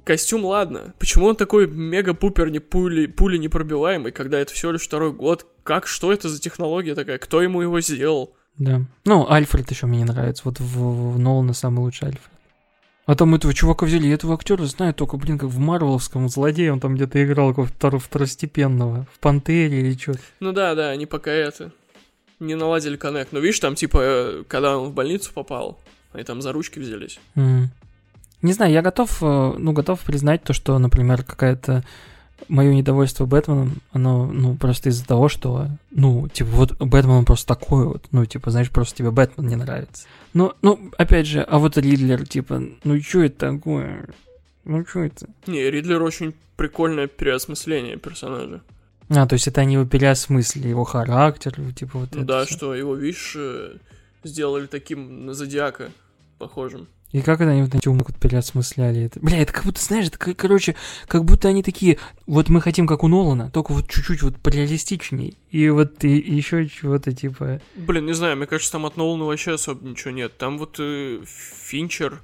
Костюм, 0.04 0.44
ладно. 0.44 0.94
Почему 0.98 1.26
он 1.26 1.36
такой 1.36 1.66
мега-пупер 1.66 2.50
не 2.50 2.58
пули, 2.58 3.06
пули 3.06 3.38
непробиваемый, 3.38 4.12
когда 4.12 4.38
это 4.38 4.52
всего 4.52 4.72
лишь 4.72 4.82
второй 4.82 5.12
год? 5.12 5.46
Как, 5.62 5.86
что 5.86 6.12
это 6.12 6.28
за 6.28 6.40
технология 6.40 6.94
такая? 6.94 7.18
Кто 7.18 7.40
ему 7.40 7.62
его 7.62 7.80
сделал? 7.80 8.34
Да. 8.58 8.82
Ну, 9.04 9.30
Альфред 9.30 9.70
еще 9.70 9.86
мне 9.86 9.98
не 9.98 10.04
нравится. 10.04 10.42
Вот 10.44 10.60
в, 10.60 11.14
в 11.14 11.18
Нолана 11.18 11.54
самый 11.54 11.80
лучший 11.80 12.08
Альфред. 12.08 12.31
А 13.04 13.16
там 13.16 13.34
этого 13.34 13.52
чувака 13.52 13.84
взяли, 13.84 14.06
я 14.06 14.14
этого 14.14 14.34
актера 14.34 14.64
знаю 14.64 14.94
только, 14.94 15.16
блин, 15.16 15.36
как 15.38 15.48
в 15.48 15.58
Марвеловском 15.58 16.28
злодее, 16.28 16.72
он 16.72 16.78
там 16.78 16.94
где-то 16.94 17.24
играл 17.24 17.48
какого-то 17.48 17.74
втор- 17.74 17.98
второстепенного, 17.98 19.06
в 19.12 19.18
Пантере 19.18 19.80
или 19.80 19.98
что 19.98 20.14
Ну 20.38 20.52
да, 20.52 20.74
да, 20.76 20.90
они 20.90 21.06
пока 21.06 21.32
это 21.32 21.72
не 22.38 22.54
наладили 22.54 22.96
коннект. 22.96 23.32
Но 23.32 23.40
видишь, 23.40 23.58
там 23.58 23.74
типа, 23.74 23.98
э, 24.00 24.44
когда 24.46 24.78
он 24.78 24.90
в 24.90 24.94
больницу 24.94 25.32
попал, 25.32 25.80
они 26.12 26.22
там 26.22 26.42
за 26.42 26.52
ручки 26.52 26.78
взялись. 26.78 27.18
Мгм. 27.34 27.70
Не 28.42 28.52
знаю, 28.52 28.72
я 28.72 28.82
готов, 28.82 29.22
э, 29.22 29.54
ну, 29.58 29.72
готов 29.72 30.00
признать 30.00 30.42
то, 30.42 30.52
что, 30.52 30.78
например, 30.78 31.24
какая-то 31.24 31.84
мое 32.48 32.74
недовольство 32.74 33.26
Бэтменом, 33.26 33.74
оно, 33.92 34.26
ну, 34.26 34.56
просто 34.56 34.88
из-за 34.90 35.06
того, 35.06 35.28
что, 35.28 35.68
ну, 35.90 36.28
типа, 36.28 36.50
вот 36.50 36.78
Бэтмен 36.78 37.10
он 37.16 37.24
просто 37.24 37.46
такой 37.46 37.86
вот, 37.86 38.04
ну, 38.12 38.24
типа, 38.26 38.50
знаешь, 38.50 38.70
просто 38.70 38.96
тебе 38.98 39.10
Бэтмен 39.10 39.46
не 39.46 39.56
нравится. 39.56 40.06
Ну, 40.34 40.52
ну, 40.62 40.90
опять 40.98 41.26
же, 41.26 41.42
а 41.42 41.58
вот 41.58 41.76
Ридлер, 41.76 42.26
типа, 42.26 42.62
ну, 42.84 43.00
что 43.00 43.22
это 43.22 43.52
такое? 43.52 44.08
Ну, 44.64 44.84
что 44.86 45.00
это? 45.00 45.28
Не, 45.46 45.70
Ридлер 45.70 46.02
очень 46.02 46.34
прикольное 46.56 47.06
переосмысление 47.06 47.96
персонажа. 47.96 48.62
А, 49.08 49.26
то 49.26 49.34
есть 49.34 49.46
это 49.48 49.60
они 49.60 49.74
его 49.74 49.84
переосмыслили, 49.84 50.68
его 50.68 50.84
характер, 50.84 51.54
типа, 51.74 51.98
вот 51.98 52.10
Ну 52.12 52.18
это 52.18 52.26
да, 52.26 52.44
всё. 52.44 52.56
что 52.56 52.74
его, 52.74 52.94
видишь, 52.94 53.34
э, 53.36 53.76
сделали 54.24 54.66
таким 54.66 55.26
на 55.26 55.34
Зодиака 55.34 55.90
похожим. 56.38 56.88
И 57.12 57.20
как 57.20 57.42
это 57.42 57.50
они 57.50 57.62
вот 57.62 57.74
эти 57.74 57.88
умы 57.88 58.04
вот 58.06 58.16
переосмысляли 58.18 59.02
это? 59.02 59.20
Бля, 59.20 59.38
это 59.42 59.52
как 59.52 59.64
будто, 59.64 59.82
знаешь, 59.82 60.06
это, 60.06 60.18
как- 60.18 60.36
короче, 60.36 60.74
как 61.06 61.24
будто 61.24 61.48
они 61.48 61.62
такие, 61.62 61.98
вот 62.26 62.48
мы 62.48 62.62
хотим 62.62 62.86
как 62.86 63.04
у 63.04 63.08
Нолана, 63.08 63.50
только 63.50 63.72
вот 63.72 63.88
чуть-чуть 63.88 64.22
вот 64.22 64.36
пореалистичней. 64.38 65.36
И 65.50 65.68
вот 65.68 66.02
и, 66.04 66.16
еще 66.16 66.66
чего-то 66.68 67.12
типа... 67.12 67.60
Блин, 67.74 68.06
не 68.06 68.14
знаю, 68.14 68.38
мне 68.38 68.46
кажется, 68.46 68.72
там 68.72 68.86
от 68.86 68.96
Нолана 68.96 69.24
вообще 69.24 69.52
особо 69.52 69.86
ничего 69.86 70.10
нет. 70.10 70.36
Там 70.38 70.56
вот 70.56 70.76
э, 70.78 71.22
Финчер. 71.26 72.22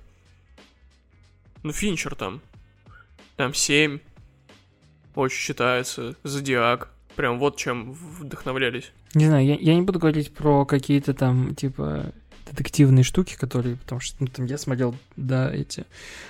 Ну, 1.63 1.73
Финчер 1.73 2.15
там. 2.15 2.41
Там 3.37 3.53
7. 3.53 3.99
Очень 5.15 5.37
считается. 5.39 6.15
Зодиак. 6.25 6.91
Прям 7.15 7.39
вот 7.39 7.57
чем 7.57 7.93
вдохновлялись. 7.93 8.93
Не 9.15 9.27
знаю, 9.27 9.45
я, 9.45 9.57
я 9.57 9.75
не 9.75 9.83
буду 9.83 9.99
говорить 9.99 10.33
про 10.33 10.65
какие-то 10.65 11.15
там, 11.15 11.55
типа, 11.55 12.13
детективные 12.51 13.05
штуки, 13.05 13.37
которые, 13.37 13.77
потому 13.77 14.01
что, 14.01 14.17
ну, 14.21 14.27
там 14.27 14.47
я 14.47 14.59
смотрел, 14.59 14.95
да, 15.17 15.53
эти 15.53 15.85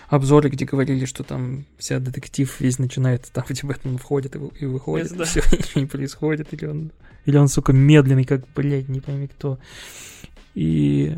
обзоры, 0.09 0.49
где 0.49 0.65
говорили, 0.65 1.05
что 1.05 1.25
там 1.25 1.65
вся 1.79 1.99
детектив 1.99 2.61
весь 2.61 2.79
начинается 2.79 3.33
там, 3.33 3.45
где 3.49 3.67
Бэтмен 3.67 3.99
входит 3.99 4.37
и, 4.37 4.39
и 4.61 4.67
выходит, 4.67 5.07
Это 5.07 5.17
да. 5.17 5.25
все, 5.25 5.41
ничего 5.53 5.81
не 5.81 5.87
происходит, 5.87 6.53
или 6.53 6.67
он, 6.67 6.93
или 7.27 7.37
он, 7.37 7.49
сука, 7.49 7.73
медленный, 7.73 8.25
как, 8.25 8.43
блядь, 8.55 8.89
не 8.89 9.01
пойми 9.01 9.29
кто. 9.29 9.59
И 10.55 11.15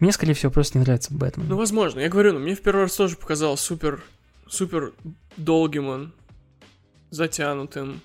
мне, 0.00 0.12
скорее 0.12 0.32
всего, 0.32 0.50
просто 0.50 0.78
не 0.78 0.84
нравится 0.84 1.12
Бэтмен. 1.12 1.46
Ну, 1.46 1.56
возможно. 1.56 2.00
Я 2.00 2.08
говорю, 2.08 2.32
ну, 2.32 2.38
мне 2.40 2.54
в 2.54 2.62
первый 2.62 2.82
раз 2.82 2.96
тоже 2.96 3.16
показалось 3.16 3.60
супер, 3.60 4.02
супер 4.48 4.94
долгим 5.36 5.88
он. 5.88 6.12
Затянутым. 7.10 8.00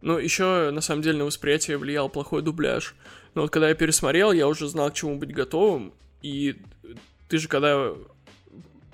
Ну, 0.00 0.18
еще, 0.18 0.70
на 0.72 0.80
самом 0.80 1.02
деле, 1.02 1.18
на 1.18 1.24
восприятие 1.24 1.78
влиял 1.78 2.08
плохой 2.08 2.42
дубляж. 2.42 2.96
Но 3.34 3.42
вот 3.42 3.50
когда 3.50 3.68
я 3.68 3.74
пересмотрел, 3.74 4.32
я 4.32 4.46
уже 4.46 4.68
знал, 4.68 4.90
к 4.90 4.94
чему 4.94 5.16
быть 5.16 5.32
готовым. 5.32 5.92
И 6.22 6.56
ты 7.28 7.38
же 7.38 7.48
когда... 7.48 7.92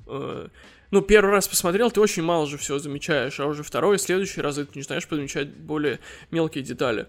э, 0.07 0.49
ну, 0.91 1.03
первый 1.03 1.31
раз 1.31 1.49
посмотрел, 1.49 1.91
ты 1.91 2.01
очень 2.01 2.23
мало 2.23 2.47
же 2.47 2.57
все 2.57 2.79
замечаешь, 2.79 3.41
а 3.41 3.47
уже 3.47 3.63
второй 3.63 3.97
и 3.97 3.99
следующий 3.99 4.41
раз 4.41 4.57
ты 4.57 4.67
начинаешь 4.75 5.07
подмечать 5.07 5.49
более 5.49 5.99
мелкие 6.31 6.65
детали. 6.65 7.07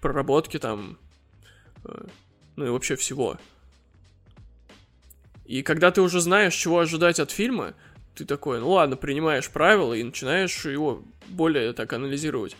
Проработки 0.00 0.58
там, 0.58 0.96
э, 1.84 2.06
ну 2.56 2.66
и 2.66 2.70
вообще 2.70 2.96
всего. 2.96 3.36
И 5.44 5.62
когда 5.62 5.90
ты 5.90 6.00
уже 6.00 6.20
знаешь, 6.20 6.54
чего 6.54 6.78
ожидать 6.78 7.18
от 7.18 7.32
фильма, 7.32 7.74
ты 8.14 8.24
такой, 8.24 8.60
ну 8.60 8.70
ладно, 8.70 8.96
принимаешь 8.96 9.50
правила 9.50 9.94
и 9.94 10.02
начинаешь 10.02 10.64
его 10.64 11.02
более 11.28 11.72
так 11.72 11.92
анализировать. 11.92 12.56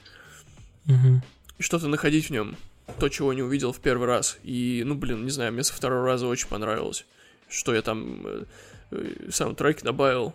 Мгм. 0.87 1.23
И 1.59 1.62
что-то 1.62 1.87
находить 1.87 2.27
в 2.27 2.31
нем. 2.31 2.57
То, 2.98 3.09
чего 3.09 3.33
не 3.33 3.42
увидел 3.42 3.72
в 3.72 3.79
первый 3.81 4.07
раз. 4.07 4.38
И, 4.42 4.83
ну, 4.85 4.94
блин, 4.94 5.24
не 5.24 5.31
знаю, 5.31 5.53
мне 5.53 5.64
со 5.64 5.72
второго 5.72 6.07
раза 6.07 6.26
очень 6.26 6.48
понравилось. 6.48 7.05
Что 7.48 7.74
я 7.74 7.83
там 7.83 8.22
э, 8.24 8.44
э, 8.92 9.31
саундтреки 9.31 9.83
добавил 9.83 10.35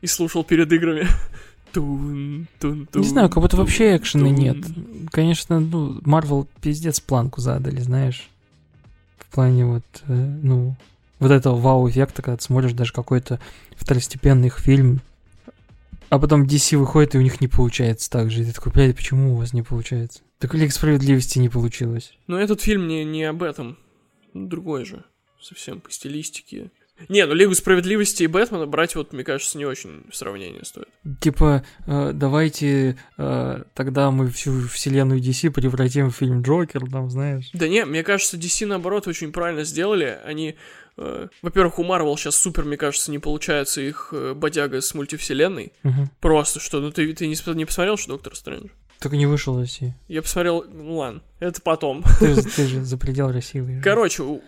и 0.00 0.06
слушал 0.06 0.44
перед 0.44 0.72
играми. 0.72 1.06
Тун, 1.72 2.48
тун, 2.58 2.86
тун, 2.86 3.02
Не 3.02 3.08
знаю, 3.08 3.28
как 3.28 3.42
будто 3.42 3.56
тун, 3.56 3.60
вообще 3.64 3.96
экшена 3.96 4.26
тун. 4.26 4.34
нет. 4.34 4.56
Конечно, 5.10 5.60
ну, 5.60 6.00
Марвел 6.04 6.48
пиздец 6.60 7.00
планку 7.00 7.40
задали, 7.40 7.80
знаешь. 7.80 8.28
В 9.18 9.26
плане 9.32 9.66
вот, 9.66 9.84
э, 10.08 10.12
ну, 10.12 10.74
вот 11.20 11.30
этого 11.30 11.56
вау-эффекта, 11.56 12.22
когда 12.22 12.36
ты 12.38 12.42
смотришь 12.42 12.72
даже 12.72 12.92
какой-то 12.92 13.38
второстепенный 13.76 14.50
фильм, 14.50 15.00
а 16.10 16.18
потом 16.18 16.44
DC 16.44 16.76
выходит, 16.76 17.14
и 17.14 17.18
у 17.18 17.22
них 17.22 17.40
не 17.40 17.48
получается 17.48 18.10
так 18.10 18.30
же. 18.30 18.42
И 18.42 18.44
ты 18.44 18.52
такой, 18.52 18.72
блядь, 18.72 18.96
почему 18.96 19.32
у 19.32 19.36
вас 19.36 19.52
не 19.52 19.62
получается? 19.62 20.20
Так 20.38 20.54
Лига 20.54 20.72
Справедливости 20.72 21.38
не 21.38 21.48
получилось. 21.48 22.12
Но 22.26 22.38
этот 22.38 22.60
фильм 22.60 22.88
не, 22.88 23.04
не 23.04 23.24
об 23.24 23.42
этом. 23.42 23.78
Ну, 24.34 24.48
Другой 24.48 24.84
же. 24.84 25.04
Совсем 25.40 25.80
по 25.80 25.90
стилистике. 25.90 26.70
Не, 27.08 27.24
ну 27.26 27.34
Лигу 27.34 27.54
Справедливости 27.54 28.24
и 28.24 28.26
Бэтмена 28.26 28.66
брать, 28.66 28.94
вот, 28.94 29.12
мне 29.12 29.24
кажется, 29.24 29.56
не 29.56 29.64
очень 29.64 30.04
в 30.10 30.16
сравнении 30.16 30.62
стоит. 30.64 30.88
Типа, 31.20 31.64
э, 31.86 32.10
давайте 32.12 32.98
э, 33.16 33.62
тогда 33.74 34.10
мы 34.10 34.28
всю 34.30 34.66
вселенную 34.68 35.20
DC 35.20 35.50
превратим 35.50 36.10
в 36.10 36.16
фильм 36.16 36.42
Джокер, 36.42 36.90
там, 36.90 37.08
знаешь. 37.08 37.50
Да 37.54 37.68
не, 37.68 37.84
мне 37.84 38.02
кажется, 38.02 38.36
DC, 38.36 38.66
наоборот, 38.66 39.08
очень 39.08 39.32
правильно 39.32 39.64
сделали. 39.64 40.18
Они, 40.24 40.56
во-первых, 41.42 41.78
у 41.78 41.84
Марвел 41.84 42.16
сейчас 42.16 42.36
супер, 42.36 42.64
мне 42.64 42.76
кажется, 42.76 43.10
не 43.10 43.18
получается 43.18 43.80
их 43.80 44.10
э, 44.12 44.34
бодяга 44.34 44.80
с 44.80 44.92
мультивселенной. 44.94 45.72
Мгм. 45.82 46.10
Просто 46.20 46.60
что, 46.60 46.80
ну 46.80 46.90
ты, 46.90 47.12
ты 47.14 47.26
не, 47.26 47.36
не 47.54 47.64
посмотрел, 47.64 47.96
что 47.96 48.12
Доктор 48.12 48.36
Стрэндж? 48.36 48.68
Только 49.00 49.16
не 49.16 49.24
вышел 49.26 49.54
в 49.54 49.58
России. 49.60 49.94
Я 50.08 50.20
посмотрел, 50.20 50.62
ну 50.68 50.96
ладно, 50.98 51.22
это 51.38 51.62
потом. 51.62 52.04
Ты, 52.18 52.34
же- 52.34 52.42
ты 52.42 52.66
же 52.66 52.82
за 52.84 52.98
предел 52.98 53.32
России 53.32 53.60
выезжал. 53.60 53.82
Короче, 53.82 54.22
у, 54.22 54.42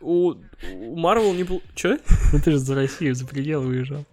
у, 0.00 0.34
у 0.72 0.96
Марвел 0.96 1.32
не... 1.32 1.44
пол- 1.44 1.62
Чё? 1.76 1.98
Ну 2.32 2.40
ты 2.40 2.50
же 2.50 2.58
за 2.58 2.74
Россию, 2.74 3.14
за 3.14 3.24
предел 3.26 3.62
выезжал. 3.62 4.04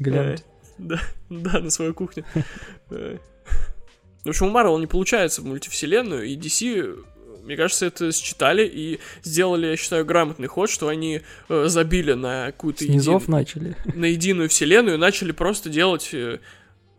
Глянь. 0.00 0.38
Да, 0.78 1.00
да, 1.30 1.60
на 1.60 1.70
свою 1.70 1.94
кухню. 1.94 2.24
Э. 2.90 3.18
В 4.24 4.28
общем, 4.28 4.46
у 4.46 4.50
Марвел 4.50 4.78
не 4.78 4.86
получается 4.86 5.42
в 5.42 5.46
мультивселенную, 5.46 6.24
и 6.26 6.36
DC, 6.36 7.04
мне 7.44 7.56
кажется, 7.56 7.86
это 7.86 8.12
считали 8.12 8.66
и 8.66 9.00
сделали, 9.22 9.66
я 9.66 9.76
считаю, 9.76 10.04
грамотный 10.04 10.48
ход, 10.48 10.70
что 10.70 10.88
они 10.88 11.22
э, 11.48 11.64
забили 11.66 12.12
на 12.12 12.46
какую-то 12.46 12.84
С 12.84 12.88
низов 12.88 13.24
еди- 13.24 13.30
начали. 13.30 13.76
на 13.94 14.06
единую 14.06 14.48
вселенную 14.48 14.96
и 14.96 15.00
начали 15.00 15.32
просто 15.32 15.68
делать 15.68 16.10
э, 16.12 16.38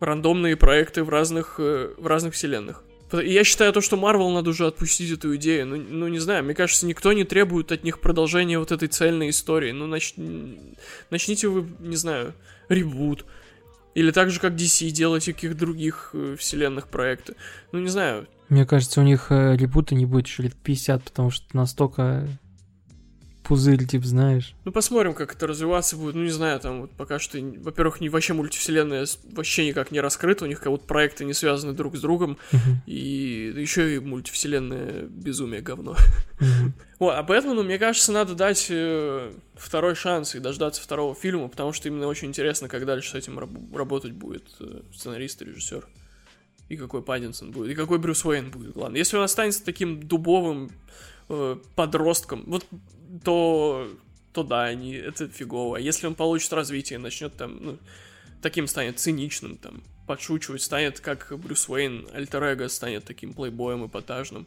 рандомные 0.00 0.56
проекты 0.56 1.02
в 1.02 1.08
разных, 1.08 1.56
э, 1.58 1.92
в 1.96 2.06
разных 2.06 2.34
вселенных. 2.34 2.84
И 3.12 3.32
я 3.32 3.44
считаю 3.44 3.72
то, 3.72 3.80
что 3.80 3.96
Марвел 3.96 4.30
надо 4.30 4.50
уже 4.50 4.66
отпустить 4.66 5.12
эту 5.12 5.36
идею. 5.36 5.66
Ну, 5.66 5.76
ну, 5.76 6.08
не 6.08 6.18
знаю, 6.18 6.44
мне 6.44 6.54
кажется, 6.54 6.86
никто 6.86 7.12
не 7.12 7.24
требует 7.24 7.70
от 7.70 7.84
них 7.84 8.00
продолжения 8.00 8.58
вот 8.58 8.72
этой 8.72 8.88
цельной 8.88 9.30
истории. 9.30 9.72
Ну, 9.72 9.86
нач... 9.86 10.14
начните 11.10 11.48
вы, 11.48 11.68
не 11.78 11.96
знаю, 11.96 12.34
ребут. 12.68 13.24
Или 13.94 14.10
так 14.10 14.30
же, 14.30 14.40
как 14.40 14.54
DC, 14.54 14.90
делайте 14.90 15.32
каких 15.32 15.56
других 15.56 16.10
э, 16.12 16.36
вселенных 16.38 16.88
проекты. 16.88 17.34
Ну, 17.70 17.78
не 17.78 17.88
знаю. 17.88 18.26
Мне 18.48 18.66
кажется, 18.66 19.00
у 19.00 19.04
них 19.04 19.26
э, 19.30 19.56
ребута 19.56 19.94
не 19.94 20.06
будет 20.06 20.26
еще 20.26 20.42
лет 20.42 20.54
50, 20.54 21.02
потому 21.02 21.30
что 21.30 21.44
настолько 21.56 22.28
пузырь, 23.44 23.86
типа, 23.86 24.06
знаешь. 24.06 24.54
Ну, 24.64 24.72
посмотрим, 24.72 25.14
как 25.14 25.34
это 25.34 25.46
развиваться 25.46 25.96
будет. 25.96 26.14
Ну, 26.14 26.22
не 26.22 26.30
знаю, 26.30 26.58
там 26.60 26.82
вот 26.82 26.90
пока 26.92 27.18
что, 27.18 27.38
во-первых, 27.38 28.00
не, 28.00 28.08
вообще 28.08 28.32
мультивселенная 28.32 29.06
вообще 29.32 29.66
никак 29.66 29.90
не 29.90 30.00
раскрыта. 30.00 30.44
У 30.44 30.48
них 30.48 30.60
как 30.60 30.72
будто 30.72 30.86
проекты 30.86 31.24
не 31.24 31.34
связаны 31.34 31.74
друг 31.74 31.96
с 31.96 32.00
другом. 32.00 32.38
И 32.86 33.52
еще 33.56 33.94
и 33.94 33.98
мультивселенная 33.98 35.02
безумие 35.02 35.60
говно. 35.60 35.96
Мгм. 36.40 36.74
О, 36.98 37.10
а 37.10 37.22
Бэтмену, 37.22 37.62
мне 37.62 37.78
кажется, 37.78 38.12
надо 38.12 38.34
дать 38.34 38.68
э, 38.70 39.32
второй 39.56 39.94
шанс 39.94 40.34
и 40.34 40.40
дождаться 40.40 40.80
второго 40.80 41.14
фильма, 41.14 41.48
потому 41.48 41.72
что 41.72 41.88
именно 41.88 42.06
очень 42.06 42.28
интересно, 42.28 42.68
как 42.68 42.86
дальше 42.86 43.10
с 43.10 43.14
этим 43.14 43.38
раб- 43.38 43.76
работать 43.76 44.12
будет 44.12 44.44
э, 44.60 44.80
сценарист 44.94 45.42
и 45.42 45.44
режиссер. 45.44 45.86
И 46.68 46.76
какой 46.76 47.02
Паддинсон 47.02 47.50
будет, 47.50 47.72
и 47.72 47.74
какой 47.74 47.98
Брюс 47.98 48.24
Уэйн 48.24 48.50
будет, 48.50 48.72
главное. 48.72 48.98
Если 48.98 49.16
он 49.16 49.22
останется 49.22 49.64
таким 49.64 50.02
дубовым 50.02 50.70
э, 51.28 51.56
подростком, 51.74 52.44
вот, 52.46 52.66
то, 53.22 53.88
то 54.32 54.42
да, 54.42 54.64
они, 54.64 54.94
это 54.94 55.28
фигово. 55.28 55.76
Если 55.76 56.06
он 56.06 56.14
получит 56.14 56.52
развитие, 56.52 56.98
начнет 56.98 57.36
там, 57.36 57.58
ну, 57.60 57.78
таким 58.40 58.66
станет 58.66 58.98
циничным, 58.98 59.56
там, 59.56 59.82
подшучивать, 60.06 60.62
станет 60.62 61.00
как 61.00 61.32
Брюс 61.38 61.68
Уэйн, 61.68 62.08
альтер 62.12 62.68
станет 62.70 63.04
таким 63.04 63.34
плейбоем 63.34 63.86
эпатажным, 63.86 64.46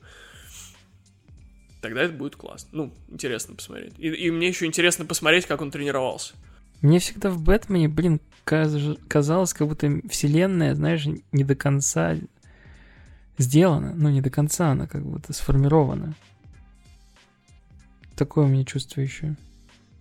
тогда 1.82 2.04
это 2.04 2.14
будет 2.14 2.36
классно. 2.36 2.70
Ну, 2.72 2.94
интересно 3.10 3.56
посмотреть. 3.56 3.94
И, 3.98 4.08
и 4.08 4.32
мне 4.32 4.48
еще 4.48 4.66
интересно 4.66 5.06
посмотреть, 5.06 5.46
как 5.46 5.62
он 5.62 5.72
тренировался. 5.72 6.34
Мне 6.82 7.00
всегда 7.00 7.30
в 7.30 7.42
Бэтмене, 7.42 7.88
блин, 7.90 8.20
каз- 8.46 8.98
казалось, 9.08 9.54
как 9.54 9.68
будто 9.68 10.02
вселенная, 10.10 10.76
знаешь, 10.76 11.08
не 11.32 11.44
до 11.44 11.56
конца 11.56 12.16
сделана. 13.38 13.94
Ну, 13.96 14.10
не 14.10 14.22
до 14.22 14.30
конца 14.30 14.72
она 14.72 14.88
как 14.88 15.04
будто 15.06 15.34
сформирована. 15.34 16.14
Такое 18.16 18.46
у 18.46 18.48
меня 18.48 18.64
чувство 18.66 19.02
еще. 19.02 19.36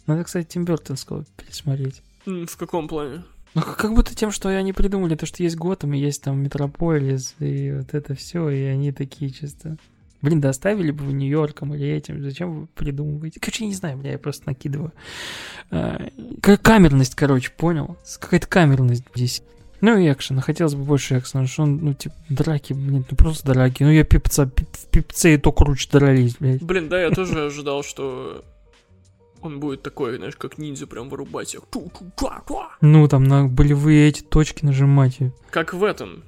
Надо, 0.06 0.24
кстати, 0.24 0.46
Тим 0.46 0.64
Бёртонского 0.64 1.24
пересмотреть. 1.36 2.02
В 2.24 2.56
каком 2.56 2.88
плане? 2.88 3.24
Ну, 3.54 3.62
как 3.62 3.94
будто 3.94 4.14
тем, 4.14 4.30
что 4.30 4.48
они 4.50 4.72
придумали, 4.72 5.14
то, 5.16 5.24
что 5.26 5.42
есть 5.42 5.56
Готэм, 5.56 5.94
и 5.94 5.98
есть 5.98 6.22
там 6.22 6.42
Метрополис, 6.42 7.34
и 7.38 7.72
вот 7.72 7.94
это 7.94 8.14
все, 8.14 8.48
и 8.50 8.62
они 8.62 8.92
такие 8.92 9.30
чисто... 9.30 9.76
Блин, 10.22 10.40
да 10.40 10.48
оставили 10.48 10.90
бы 10.90 11.04
вы 11.04 11.12
Нью-Йорком 11.12 11.74
или 11.74 11.86
этим, 11.88 12.22
зачем 12.22 12.60
вы 12.60 12.66
придумываете? 12.68 13.38
Короче, 13.40 13.64
я 13.64 13.68
не 13.68 13.74
знаю, 13.74 13.98
бля, 13.98 14.12
я 14.12 14.18
просто 14.18 14.44
накидываю. 14.46 14.92
Какая 15.70 16.56
камерность, 16.56 17.14
короче, 17.14 17.50
понял? 17.50 17.96
Какая-то 18.20 18.46
камерность 18.46 19.04
здесь. 19.14 19.42
Ну 19.82 19.98
и 19.98 20.10
экшена, 20.10 20.40
хотелось 20.40 20.74
бы 20.74 20.84
больше 20.84 21.18
экшена, 21.18 21.46
что 21.46 21.64
он, 21.64 21.76
ну, 21.76 21.92
типа, 21.92 22.14
драки, 22.30 22.72
блин, 22.72 23.04
ну 23.10 23.16
просто 23.16 23.52
драки. 23.52 23.82
Ну 23.82 23.90
я 23.90 24.04
пипца, 24.04 24.44
пип- 24.44 24.74
в 24.74 24.86
пипце 24.86 25.34
и 25.34 25.36
то 25.36 25.52
круче 25.52 25.88
дрались, 25.92 26.36
блядь. 26.40 26.62
Блин, 26.62 26.88
да, 26.88 27.00
я 27.00 27.10
тоже 27.10 27.44
ожидал, 27.44 27.82
что 27.84 28.42
он 29.42 29.60
будет 29.60 29.82
такой, 29.82 30.16
знаешь, 30.16 30.34
как 30.34 30.56
ниндзя, 30.56 30.86
прям 30.86 31.10
вырубать 31.10 31.54
их. 31.54 31.60
Ту-ту-тва-тва. 31.70 32.70
Ну, 32.80 33.06
там 33.06 33.24
на 33.24 33.46
болевые 33.48 34.08
эти 34.08 34.22
точки 34.22 34.64
нажимать. 34.64 35.18
Как 35.50 35.74
в 35.74 35.84
этом, 35.84 36.24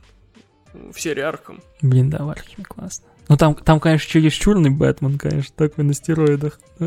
в 0.74 1.00
серии 1.00 1.22
Арком. 1.22 1.62
Блин, 1.80 2.10
да, 2.10 2.24
в 2.24 2.28
Архиме 2.28 2.64
классно. 2.66 3.06
Ну 3.28 3.36
там, 3.36 3.54
там, 3.54 3.78
конечно, 3.78 4.10
чересчурный 4.10 4.70
Бэтмен, 4.70 5.18
конечно, 5.18 5.54
такой 5.54 5.84
на 5.84 5.92
стероидах. 5.94 6.60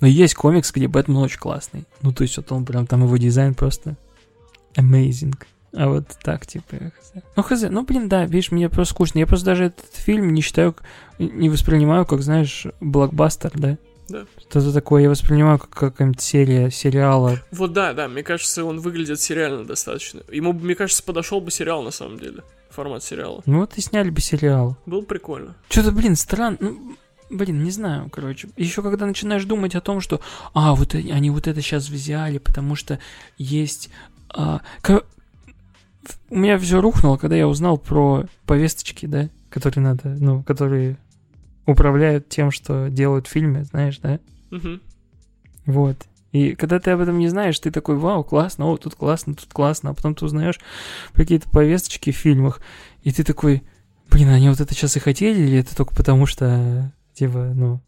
Но 0.00 0.08
есть 0.08 0.34
комикс, 0.34 0.72
где 0.72 0.88
Бэтмен 0.88 1.18
очень 1.18 1.38
классный. 1.38 1.84
Ну, 2.00 2.12
то 2.12 2.22
есть, 2.22 2.36
вот 2.36 2.50
он 2.50 2.64
прям, 2.64 2.86
там 2.86 3.04
его 3.04 3.16
дизайн 3.18 3.54
просто 3.54 3.96
amazing. 4.74 5.34
А 5.74 5.88
вот 5.88 6.06
так, 6.22 6.46
типа, 6.46 6.76
хз. 6.98 7.12
Ну, 7.36 7.42
хз, 7.42 7.62
ну, 7.70 7.84
блин, 7.84 8.08
да, 8.08 8.24
видишь, 8.26 8.50
мне 8.50 8.68
просто 8.68 8.94
скучно. 8.94 9.20
Я 9.20 9.26
просто 9.26 9.46
даже 9.46 9.66
этот 9.66 9.94
фильм 9.94 10.32
не 10.34 10.42
считаю, 10.42 10.74
не 11.18 11.48
воспринимаю, 11.48 12.04
как, 12.04 12.22
знаешь, 12.22 12.66
блокбастер, 12.80 13.52
да? 13.54 13.78
Да. 14.08 14.26
Что-то 14.50 14.72
такое 14.72 15.04
я 15.04 15.10
воспринимаю 15.10 15.58
как 15.58 15.70
какая-нибудь 15.70 16.20
серия, 16.20 16.70
сериала. 16.70 17.38
Вот 17.50 17.72
да, 17.72 17.94
да, 17.94 18.08
мне 18.08 18.22
кажется, 18.22 18.64
он 18.64 18.80
выглядит 18.80 19.20
сериально 19.20 19.64
достаточно. 19.64 20.22
Ему, 20.30 20.52
мне 20.52 20.74
кажется, 20.74 21.02
подошел 21.02 21.40
бы 21.40 21.50
сериал 21.50 21.82
на 21.82 21.90
самом 21.90 22.18
деле. 22.18 22.42
Формат 22.72 23.04
сериала. 23.04 23.42
Ну, 23.46 23.60
вот 23.60 23.76
и 23.76 23.80
сняли 23.80 24.10
бы 24.10 24.20
сериал. 24.20 24.76
Было 24.86 25.00
бы 25.00 25.06
прикольно. 25.06 25.54
Что-то, 25.68 25.92
блин, 25.92 26.16
странно. 26.16 26.56
Ну, 26.60 26.96
блин, 27.30 27.62
не 27.64 27.70
знаю, 27.70 28.08
короче. 28.10 28.48
Еще 28.56 28.82
когда 28.82 29.06
начинаешь 29.06 29.44
думать 29.44 29.74
о 29.74 29.80
том, 29.80 30.00
что, 30.00 30.20
а, 30.54 30.74
вот 30.74 30.94
они 30.94 31.10
они 31.12 31.30
вот 31.30 31.46
это 31.48 31.60
сейчас 31.60 31.88
взяли, 31.88 32.38
потому 32.38 32.74
что 32.74 32.98
есть... 33.38 33.90
а, 34.34 34.60
в- 34.82 35.02
У 36.30 36.36
меня 36.36 36.58
все 36.58 36.80
рухнуло, 36.80 37.16
когда 37.16 37.36
я 37.36 37.46
узнал 37.46 37.78
про 37.78 38.24
повесточки, 38.46 39.06
да, 39.06 39.28
которые 39.50 39.84
надо, 39.84 40.08
ну, 40.18 40.42
которые 40.42 40.96
управляют 41.66 42.28
тем, 42.28 42.50
что 42.50 42.88
делают 42.88 43.26
в 43.26 43.30
фильме, 43.30 43.64
знаешь, 43.64 43.98
да? 43.98 44.18
Мгм. 44.50 44.80
Вот. 45.66 45.96
И 46.32 46.54
когда 46.54 46.80
ты 46.80 46.90
об 46.90 47.00
этом 47.00 47.18
не 47.18 47.28
знаешь, 47.28 47.58
ты 47.58 47.70
такой, 47.70 47.96
вау, 47.96 48.24
классно, 48.24 48.66
о, 48.66 48.76
тут 48.78 48.94
классно, 48.94 49.34
тут 49.34 49.52
классно, 49.52 49.90
а 49.90 49.94
потом 49.94 50.14
ты 50.14 50.24
узнаешь 50.24 50.58
какие-то 51.12 51.48
повесточки 51.50 52.10
в 52.10 52.16
фильмах, 52.16 52.60
и 53.02 53.12
ты 53.12 53.22
такой, 53.22 53.62
блин, 54.10 54.30
они 54.30 54.48
вот 54.48 54.60
это 54.60 54.74
сейчас 54.74 54.96
и 54.96 55.00
хотели, 55.00 55.40
или 55.40 55.58
это 55.58 55.76
только 55.76 55.94
потому 55.94 56.24
что, 56.24 56.90
типа, 57.12 57.52
ну, 57.54 57.80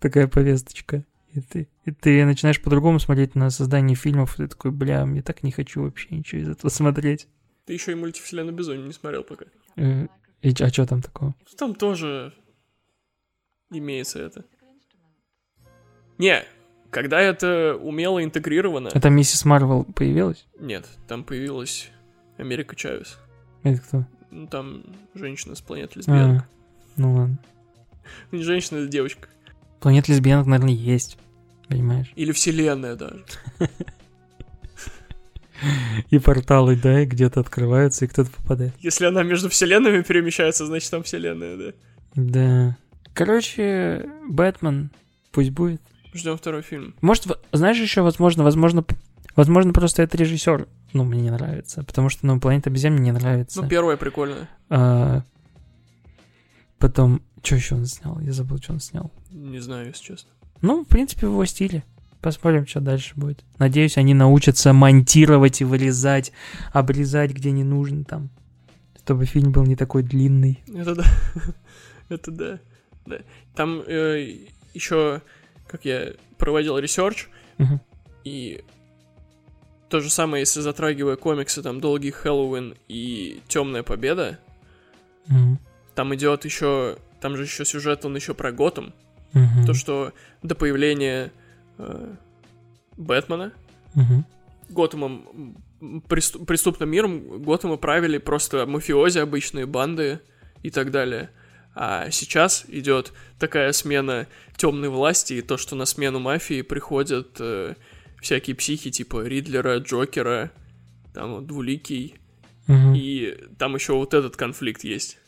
такая 0.00 0.26
повесточка? 0.26 1.04
И 1.32 1.40
ты, 1.40 1.68
и 1.84 1.92
ты 1.92 2.24
начинаешь 2.26 2.60
по-другому 2.60 2.98
смотреть 2.98 3.34
на 3.34 3.48
создание 3.50 3.96
фильмов, 3.96 4.34
и 4.34 4.42
ты 4.42 4.48
такой, 4.48 4.70
бля, 4.72 5.06
я 5.06 5.22
так 5.22 5.42
не 5.42 5.52
хочу 5.52 5.82
вообще 5.82 6.08
ничего 6.10 6.42
из 6.42 6.48
этого 6.48 6.70
смотреть. 6.70 7.28
Ты 7.64 7.72
еще 7.72 7.92
и 7.92 7.94
мультивселенную 7.94 8.54
Безумие 8.54 8.84
не 8.84 8.92
смотрел 8.92 9.22
пока. 9.22 9.46
Э, 9.76 10.08
И, 10.42 10.52
а 10.60 10.68
что 10.68 10.86
там 10.86 11.00
такого? 11.00 11.34
Там 11.56 11.74
тоже 11.74 12.34
имеется 13.70 14.18
это. 14.18 14.44
Не, 16.18 16.44
когда 16.92 17.20
это 17.20 17.74
умело 17.80 18.22
интегрировано... 18.22 18.90
Это 18.92 19.08
миссис 19.08 19.46
Марвел 19.46 19.84
появилась? 19.84 20.46
Нет, 20.60 20.86
там 21.08 21.24
появилась 21.24 21.90
Америка 22.36 22.76
Чавес. 22.76 23.18
Это 23.62 23.80
кто? 23.80 24.06
Ну, 24.30 24.46
там 24.46 24.84
женщина 25.14 25.54
с 25.54 25.62
планеты 25.62 25.98
лесбиянок. 25.98 26.42
А, 26.42 26.46
ну 26.96 27.14
ладно. 27.14 27.38
Не 28.30 28.42
женщина, 28.42 28.78
это 28.78 28.88
девочка. 28.88 29.28
Планет 29.80 30.06
лесбиянок, 30.06 30.46
наверное, 30.46 30.74
есть. 30.74 31.16
Понимаешь? 31.66 32.12
Или 32.14 32.32
вселенная 32.32 32.94
даже. 32.94 33.24
И 36.10 36.18
порталы, 36.18 36.76
да, 36.76 37.02
и 37.02 37.06
где-то 37.06 37.38
открываются, 37.38 38.04
и 38.04 38.08
кто-то 38.08 38.30
попадает. 38.32 38.74
Если 38.80 39.06
она 39.06 39.22
между 39.22 39.48
вселенными 39.48 40.02
перемещается, 40.02 40.66
значит 40.66 40.90
там 40.90 41.04
вселенная, 41.04 41.56
да. 41.56 41.72
Да. 42.16 42.76
Короче, 43.14 44.10
Бэтмен, 44.28 44.90
пусть 45.30 45.50
будет. 45.50 45.80
Ждем 46.14 46.36
второй 46.36 46.62
фильм. 46.62 46.94
Может, 47.00 47.26
знаешь, 47.52 47.78
еще, 47.78 48.02
возможно, 48.02 48.44
возможно, 48.44 48.84
возможно, 49.34 49.72
просто 49.72 50.02
это 50.02 50.16
режиссер. 50.16 50.68
Ну, 50.92 51.04
мне 51.04 51.22
не 51.22 51.30
нравится, 51.30 51.82
потому 51.84 52.10
что, 52.10 52.26
ну, 52.26 52.38
Планета 52.38 52.68
обезьян 52.68 52.92
мне 52.92 53.04
не 53.04 53.12
нравится. 53.12 53.62
Ну, 53.62 53.68
первая 53.68 53.96
прикольная. 53.96 54.48
А, 54.68 55.22
потом, 56.78 57.22
что 57.42 57.56
еще 57.56 57.76
он 57.76 57.86
снял? 57.86 58.20
Я 58.20 58.32
забыл, 58.32 58.58
что 58.58 58.74
он 58.74 58.80
снял. 58.80 59.10
Не 59.30 59.58
знаю, 59.58 59.86
если 59.86 60.04
честно. 60.04 60.30
Ну, 60.60 60.84
в 60.84 60.88
принципе, 60.88 61.26
в 61.26 61.30
его 61.30 61.44
стиле. 61.46 61.82
Посмотрим, 62.20 62.68
что 62.68 62.80
дальше 62.80 63.14
будет. 63.16 63.44
Надеюсь, 63.58 63.98
они 63.98 64.14
научатся 64.14 64.72
монтировать 64.72 65.60
и 65.60 65.64
вырезать, 65.64 66.32
обрезать, 66.72 67.32
где 67.32 67.50
не 67.50 67.64
нужно 67.64 68.04
там. 68.04 68.30
Чтобы 69.02 69.24
фильм 69.24 69.50
был 69.50 69.64
не 69.64 69.74
такой 69.74 70.04
длинный. 70.04 70.62
Это 70.72 70.94
да. 70.94 71.04
Это 72.08 72.30
да. 72.30 72.60
да. 73.06 73.18
Там 73.56 73.82
э, 73.84 74.38
еще, 74.72 75.22
как 75.72 75.84
я 75.86 76.12
проводил 76.38 76.78
research, 76.78 77.28
Мгм. 77.58 77.80
и 78.24 78.62
то 79.88 80.00
же 80.00 80.08
самое, 80.10 80.42
если 80.42 80.60
затрагивая 80.60 81.16
комиксы, 81.16 81.62
там 81.62 81.80
Долгий 81.80 82.10
Хэллоуин 82.12 82.74
и 82.88 83.40
Темная 83.48 83.82
Победа, 83.82 84.38
Мгм. 85.26 85.58
там 85.94 86.14
идет 86.14 86.44
еще, 86.44 86.96
там 87.20 87.36
же 87.36 87.44
еще 87.44 87.64
сюжет, 87.64 88.04
он 88.04 88.14
еще 88.16 88.34
про 88.34 88.52
Готэм, 88.52 88.92
Мгм. 89.32 89.66
то 89.66 89.74
что 89.74 90.12
до 90.42 90.54
появления 90.54 91.32
э, 91.78 92.14
Бэтмена 92.96 93.52
Мгм. 93.94 94.24
Готэмом, 94.68 95.56
преступ- 96.08 96.46
преступным 96.46 96.90
миром 96.90 97.42
Готэма 97.42 97.76
правили 97.76 98.18
просто 98.18 98.66
мафиози, 98.66 99.18
обычные 99.18 99.66
банды 99.66 100.20
и 100.62 100.70
так 100.70 100.90
далее. 100.90 101.30
А 101.74 102.10
сейчас 102.10 102.64
идет 102.68 103.12
такая 103.38 103.72
смена 103.72 104.26
темной 104.56 104.88
власти, 104.90 105.34
и 105.34 105.42
то, 105.42 105.56
что 105.56 105.74
на 105.74 105.86
смену 105.86 106.18
мафии 106.18 106.62
приходят 106.62 107.36
э, 107.40 107.74
всякие 108.20 108.54
психи 108.56 108.90
типа 108.90 109.24
Ридлера, 109.26 109.78
Джокера, 109.78 110.50
там 111.14 111.34
вот 111.34 111.46
Двуликий, 111.46 112.16
Мгм. 112.68 112.94
и 112.94 113.36
там 113.58 113.74
еще 113.74 113.94
вот 113.94 114.14
этот 114.14 114.36
конфликт 114.36 114.84
есть. 114.84 115.18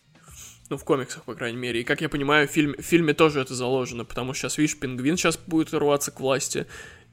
Ну, 0.70 0.76
в 0.76 0.84
комиксах, 0.84 1.24
по 1.24 1.34
крайней 1.34 1.58
мере. 1.58 1.80
И, 1.80 1.84
как 1.84 2.00
я 2.00 2.08
понимаю, 2.08 2.46
в, 2.48 2.56
фильме- 2.56 2.80
в 2.80 2.84
фильме 2.84 3.12
тоже 3.12 3.40
это 3.40 3.54
заложено, 3.54 4.04
потому 4.04 4.32
что 4.34 4.42
сейчас, 4.48 4.58
видишь, 4.58 4.78
Пингвин 4.78 5.16
сейчас 5.16 5.36
будет 5.36 5.74
рваться 5.74 6.10
к 6.10 6.20
власти, 6.20 6.66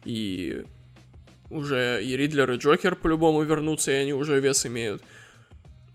и 0.06 0.64
уже 1.50 2.02
и 2.04 2.16
Ридлер, 2.16 2.52
и 2.52 2.58
Джокер 2.58 2.96
по-любому 2.96 3.42
вернутся, 3.44 3.92
и 3.92 3.96
они 3.96 4.14
уже 4.14 4.40
вес 4.40 4.66
имеют. 4.66 5.02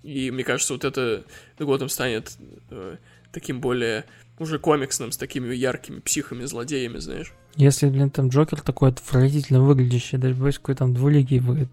И 0.02 0.30
мне 0.30 0.44
кажется, 0.44 0.72
вот 0.74 0.84
это 0.84 1.24
Готэм 1.58 1.88
станет 1.88 2.36
э, 2.70 2.96
таким 3.36 3.60
более 3.60 4.06
уже 4.38 4.58
комиксным, 4.58 5.12
с 5.12 5.18
такими 5.18 5.54
яркими 5.54 6.00
психами-злодеями, 6.00 6.96
знаешь. 6.96 7.34
Если, 7.54 7.86
блин, 7.90 8.08
там 8.08 8.30
Джокер 8.30 8.62
такой 8.62 8.88
отвратительно 8.88 9.60
выглядящий, 9.60 10.16
даже 10.16 10.34
боюсь, 10.34 10.56
какой 10.56 10.74
там 10.74 10.94
двуликий 10.94 11.38
будет. 11.38 11.68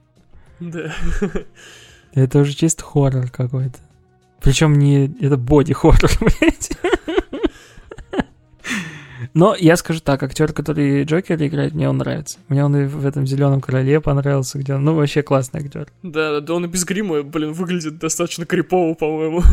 Да. 0.59 0.93
Это 2.13 2.39
уже 2.39 2.53
чисто 2.53 2.83
хоррор 2.83 3.29
какой-то. 3.29 3.79
Причем 4.41 4.77
не... 4.77 5.05
Это 5.21 5.37
боди-хоррор, 5.37 6.11
блядь. 6.19 6.62
Но 9.33 9.55
я 9.55 9.75
скажу 9.77 9.99
так, 9.99 10.21
актер, 10.21 10.53
который 10.53 11.03
Джокер 11.03 11.41
играет, 11.43 11.73
мне 11.73 11.89
он 11.89 11.97
нравится. 11.97 12.37
Мне 12.49 12.63
он 12.63 12.75
и 12.75 12.85
в 12.85 13.05
этом 13.05 13.25
зеленом 13.25 13.61
короле 13.61 13.99
понравился, 13.99 14.59
где 14.59 14.75
он, 14.75 14.83
ну, 14.83 14.93
вообще 14.93 15.23
классный 15.23 15.61
актер. 15.61 15.87
Да, 16.03 16.39
да, 16.39 16.53
он 16.53 16.65
и 16.65 16.67
без 16.67 16.85
грима, 16.85 17.23
блин, 17.23 17.53
выглядит 17.53 17.97
достаточно 17.97 18.45
крипово, 18.45 18.93
по-моему. 18.93 19.41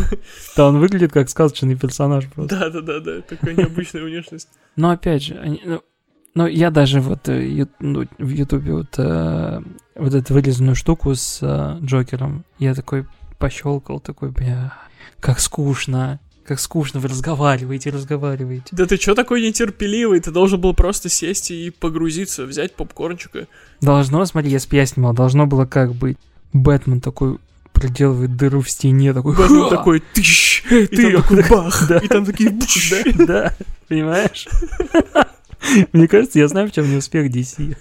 Да, 0.56 0.68
он 0.68 0.78
выглядит 0.78 1.12
как 1.12 1.28
сказочный 1.30 1.76
персонаж 1.76 2.26
просто. 2.26 2.56
Да, 2.56 2.70
да, 2.70 2.80
да, 2.80 3.00
да, 3.00 3.20
такая 3.22 3.54
необычная 3.54 4.02
внешность. 4.02 4.48
Но 4.76 4.90
опять 4.90 5.22
же, 5.22 5.38
они, 5.38 5.62
ну, 5.64 5.82
ну, 6.34 6.46
я 6.46 6.70
даже 6.70 7.00
вот 7.00 7.28
э, 7.28 7.66
ну, 7.80 8.06
в 8.18 8.28
Ютубе 8.28 8.74
вот, 8.74 8.98
э, 8.98 9.60
вот 9.96 10.14
эту 10.14 10.34
вырезанную 10.34 10.76
штуку 10.76 11.14
с 11.14 11.40
э, 11.42 11.78
Джокером, 11.84 12.44
я 12.58 12.74
такой 12.74 13.06
пощелкал, 13.38 14.00
такой, 14.00 14.30
бля, 14.30 14.74
как 15.18 15.40
скучно, 15.40 16.20
как 16.44 16.58
скучно, 16.60 17.00
вы 17.00 17.08
разговариваете, 17.08 17.90
разговариваете. 17.90 18.68
Да 18.72 18.86
ты 18.86 18.96
чё 18.96 19.14
такой 19.14 19.42
нетерпеливый? 19.42 20.20
Ты 20.20 20.30
должен 20.30 20.60
был 20.60 20.74
просто 20.74 21.08
сесть 21.08 21.50
и 21.50 21.70
погрузиться, 21.70 22.44
взять 22.44 22.74
попкорнчика. 22.74 23.46
Должно, 23.80 24.24
смотри, 24.24 24.50
если 24.50 24.68
бы 24.70 24.76
я 24.76 24.86
снимал, 24.86 25.12
должно 25.12 25.46
было 25.46 25.66
как 25.66 25.94
быть. 25.94 26.18
Бэтмен 26.52 27.00
такой 27.00 27.38
проделывает 27.72 28.36
дыру 28.36 28.60
в 28.60 28.70
стене, 28.70 29.14
такой... 29.14 29.36
Бэтмен 29.36 29.64
«Ха!» 29.64 29.70
такой 29.70 30.02
тыщ, 30.12 30.64
и 30.70 30.86
ты, 30.86 31.12
там 31.12 31.22
такой 31.22 31.48
бах, 31.48 31.88
да. 31.88 31.98
и 31.98 32.08
там 32.08 32.24
такие 32.24 32.50
да? 32.50 33.26
Да, 33.26 33.54
понимаешь? 33.88 34.48
Мне 35.92 36.08
кажется, 36.08 36.38
я 36.38 36.48
знаю, 36.48 36.68
в 36.68 36.72
чем 36.72 36.90
не 36.90 36.96
успех 36.96 37.30
DC. 37.30 37.76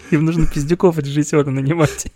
Им 0.10 0.24
нужно 0.24 0.46
пиздюков 0.46 0.98
режиссера 0.98 1.44
нанимать. 1.44 2.06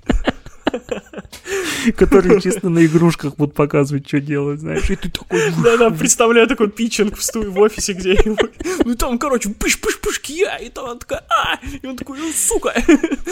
Которые 1.97 2.41
чисто 2.41 2.68
на 2.68 2.85
игрушках 2.85 3.37
будут 3.37 3.55
показывать, 3.55 4.07
что 4.07 4.20
делать, 4.20 4.61
знаешь. 4.61 4.89
И 4.91 4.97
ты 4.97 5.11
такой... 5.11 5.41
Да-да, 5.62 5.91
представляю 5.91 6.47
такой 6.47 6.70
питчинг 6.70 7.16
в, 7.16 7.22
сту- 7.22 7.51
в 7.51 7.59
офисе 7.59 7.93
где-нибудь. 7.93 8.53
Ну 8.85 8.93
и 8.93 8.97
там, 8.97 9.18
короче, 9.18 9.51
пыш-пыш-пыш, 9.51 10.20
я, 10.28 10.57
и 10.57 10.68
там 10.70 10.87
она 10.87 10.97
такая, 10.97 11.24
а, 11.28 11.59
и 11.82 11.87
он 11.87 11.97
такой, 11.97 12.18
«Ну, 12.18 12.32
сука. 12.32 12.74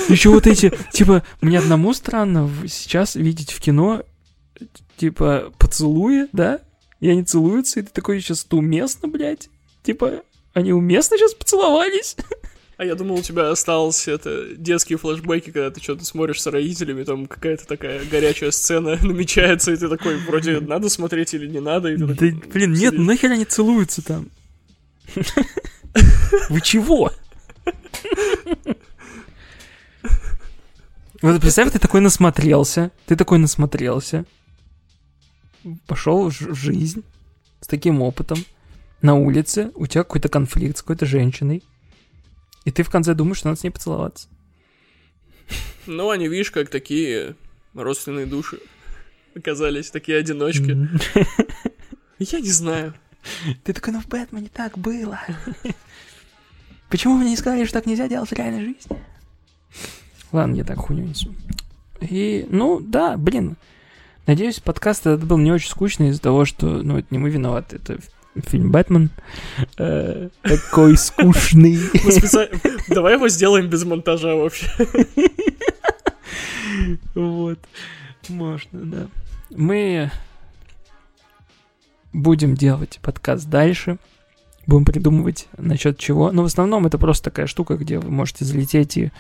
Еще 0.08 0.30
вот 0.30 0.46
эти, 0.46 0.72
типа, 0.92 1.22
мне 1.40 1.58
одному 1.58 1.94
странно 1.94 2.50
сейчас 2.66 3.14
видеть 3.14 3.52
в 3.52 3.60
кино, 3.60 4.02
типа, 4.96 5.52
поцелуи, 5.58 6.28
да? 6.32 6.60
И 7.00 7.08
они 7.08 7.24
целуются, 7.24 7.80
и 7.80 7.82
ты 7.82 7.90
такой 7.90 8.20
сейчас 8.20 8.44
это 8.44 8.56
уместно, 8.56 9.08
блядь? 9.08 9.48
Типа, 9.82 10.22
они 10.54 10.72
уместно 10.72 11.16
сейчас 11.18 11.34
поцеловались? 11.34 12.16
А 12.82 12.84
я 12.84 12.96
думал, 12.96 13.14
у 13.14 13.22
тебя 13.22 13.48
остался 13.48 14.10
это 14.10 14.56
детские 14.56 14.98
флешбеки, 14.98 15.52
когда 15.52 15.70
ты 15.70 15.80
что-то 15.80 16.04
смотришь 16.04 16.42
с 16.42 16.46
родителями, 16.48 17.04
там 17.04 17.28
какая-то 17.28 17.64
такая 17.64 18.04
горячая 18.04 18.50
сцена 18.50 18.98
намечается, 19.02 19.70
и 19.70 19.76
ты 19.76 19.88
такой, 19.88 20.16
вроде, 20.16 20.58
надо 20.58 20.88
смотреть 20.88 21.32
или 21.32 21.46
не 21.46 21.60
надо, 21.60 21.92
и 21.92 21.96
ты 21.96 22.04
Да, 22.04 22.12
такой, 22.12 22.32
блин, 22.32 22.72
нет, 22.72 22.94
сидишь. 22.94 23.06
нахер 23.06 23.30
они 23.30 23.44
целуются 23.44 24.02
там? 24.02 24.30
Вы 26.48 26.60
чего? 26.60 27.12
Вот 31.22 31.40
представь, 31.40 31.70
ты 31.70 31.78
такой 31.78 32.00
насмотрелся, 32.00 32.90
ты 33.06 33.14
такой 33.14 33.38
насмотрелся, 33.38 34.24
пошел 35.86 36.30
в 36.30 36.54
жизнь 36.56 37.04
с 37.60 37.68
таким 37.68 38.02
опытом, 38.02 38.44
на 39.02 39.14
улице, 39.14 39.70
у 39.76 39.86
тебя 39.86 40.02
какой-то 40.02 40.28
конфликт 40.28 40.78
с 40.78 40.82
какой-то 40.82 41.06
женщиной, 41.06 41.62
и 42.64 42.70
ты 42.70 42.82
в 42.82 42.90
конце 42.90 43.14
думаешь, 43.14 43.38
что 43.38 43.48
надо 43.48 43.60
с 43.60 43.64
ней 43.64 43.70
поцеловаться. 43.70 44.28
Ну, 45.86 46.10
они, 46.10 46.28
видишь, 46.28 46.50
как 46.50 46.68
такие 46.68 47.34
родственные 47.74 48.26
души 48.26 48.60
оказались, 49.34 49.90
такие 49.90 50.18
одиночки. 50.18 50.88
Я 52.18 52.40
не 52.40 52.50
знаю. 52.50 52.94
Ты 53.64 53.72
такой, 53.72 53.94
ну 53.94 54.00
в 54.00 54.06
Бэтмене 54.06 54.48
так 54.52 54.78
было. 54.78 55.20
Почему 56.88 57.16
мне 57.16 57.30
не 57.30 57.36
сказали, 57.36 57.64
что 57.64 57.74
так 57.74 57.86
нельзя 57.86 58.08
делать 58.08 58.28
в 58.28 58.34
реальной 58.34 58.60
жизни? 58.60 59.02
Ладно, 60.30 60.56
я 60.56 60.64
так 60.64 60.78
хуйню 60.78 61.06
несу. 61.06 61.34
И, 62.00 62.46
ну, 62.50 62.80
да, 62.80 63.16
блин. 63.16 63.56
Надеюсь, 64.26 64.60
подкаст 64.60 65.06
этот 65.06 65.24
был 65.24 65.38
не 65.38 65.50
очень 65.50 65.70
скучный 65.70 66.08
из-за 66.08 66.20
того, 66.20 66.44
что, 66.44 66.66
ну, 66.82 66.98
это 66.98 67.08
не 67.10 67.18
мы 67.18 67.30
виноваты, 67.30 67.76
это 67.76 67.98
фильм 68.40 68.70
«Бэтмен». 68.70 69.10
Э, 69.78 70.28
Такой 70.42 70.96
скучный. 70.96 71.78
Давай 72.88 73.14
его 73.14 73.28
сделаем 73.28 73.68
без 73.68 73.84
монтажа 73.84 74.34
вообще. 74.34 74.66
Вот. 77.14 77.58
Можно, 78.28 78.80
да. 78.80 79.06
Мы 79.50 80.10
будем 82.12 82.54
делать 82.54 82.98
подкаст 83.02 83.48
дальше. 83.48 83.98
Будем 84.66 84.84
придумывать 84.84 85.48
насчет 85.58 85.98
чего. 85.98 86.32
Но 86.32 86.42
в 86.42 86.46
основном 86.46 86.86
это 86.86 86.98
просто 86.98 87.30
такая 87.30 87.46
штука, 87.46 87.76
где 87.76 87.98
вы 87.98 88.10
можете 88.10 88.44
залететь 88.44 88.96
и 88.96 89.12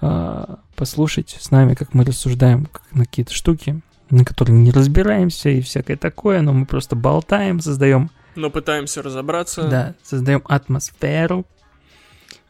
а, 0.00 0.58
послушать 0.76 1.36
с 1.40 1.50
нами, 1.50 1.74
как 1.74 1.94
мы 1.94 2.04
рассуждаем 2.04 2.66
как 2.66 2.82
на 2.92 3.04
какие-то 3.04 3.32
штуки, 3.32 3.80
на 4.10 4.24
которые 4.24 4.58
не 4.58 4.70
разбираемся 4.70 5.48
и 5.48 5.60
всякое 5.60 5.96
такое, 5.96 6.42
но 6.42 6.52
мы 6.52 6.66
просто 6.66 6.94
болтаем, 6.94 7.60
создаем 7.60 8.10
Но 8.34 8.50
пытаемся 8.50 9.02
разобраться. 9.02 9.68
да, 9.68 9.94
создаем 10.02 10.42
атмосферу. 10.48 11.46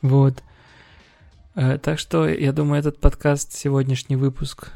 Вот. 0.00 0.42
Э, 1.54 1.78
так 1.78 1.98
что, 1.98 2.28
я 2.28 2.52
думаю, 2.52 2.80
этот 2.80 2.98
подкаст, 2.98 3.52
сегодняшний 3.52 4.16
выпуск, 4.16 4.72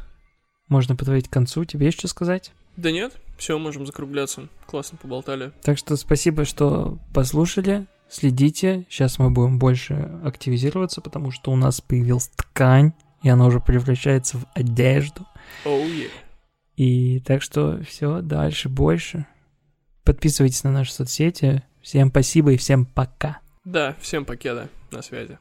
можно 0.69 0.97
подводить 0.97 1.29
к 1.29 1.33
концу. 1.33 1.65
Тебе 1.65 1.87
есть 1.87 1.99
что 1.99 2.09
сказать? 2.09 2.53
Да 2.77 2.91
нет, 2.91 3.15
все, 3.39 3.59
можем 3.59 3.87
закругляться. 3.87 4.49
Классно 4.67 4.99
поболтали. 4.99 5.53
Так 5.63 5.79
что 5.79 5.97
спасибо, 5.97 6.45
что 6.45 6.99
послушали. 7.15 7.87
Следите. 8.09 8.87
Сейчас 8.89 9.19
мы 9.19 9.31
будем 9.31 9.59
больше 9.59 9.95
активизироваться, 10.25 11.01
потому 11.01 11.31
что 11.31 11.51
у 11.51 11.57
нас 11.57 11.81
появилась 11.81 12.29
ткань, 12.29 12.93
и 13.23 13.29
она 13.29 13.47
уже 13.47 13.61
превращается 13.61 14.39
в 14.39 14.47
одежду. 14.55 15.27
Оу, 15.65 15.85
е. 15.87 16.09
И 16.77 17.21
так 17.21 17.43
что 17.43 17.81
все, 17.83 18.21
дальше 18.21 18.69
больше. 18.69 19.27
Подписывайтесь 20.07 20.63
на 20.63 20.71
наши 20.71 20.93
соцсети. 20.93 21.65
Всем 21.83 22.11
спасибо 22.11 22.53
и 22.53 22.57
всем 22.57 22.87
пока. 22.87 23.41
Да, 23.65 23.97
всем 24.01 24.25
покеда. 24.25 24.69
На 24.93 25.03
связи. 25.03 25.37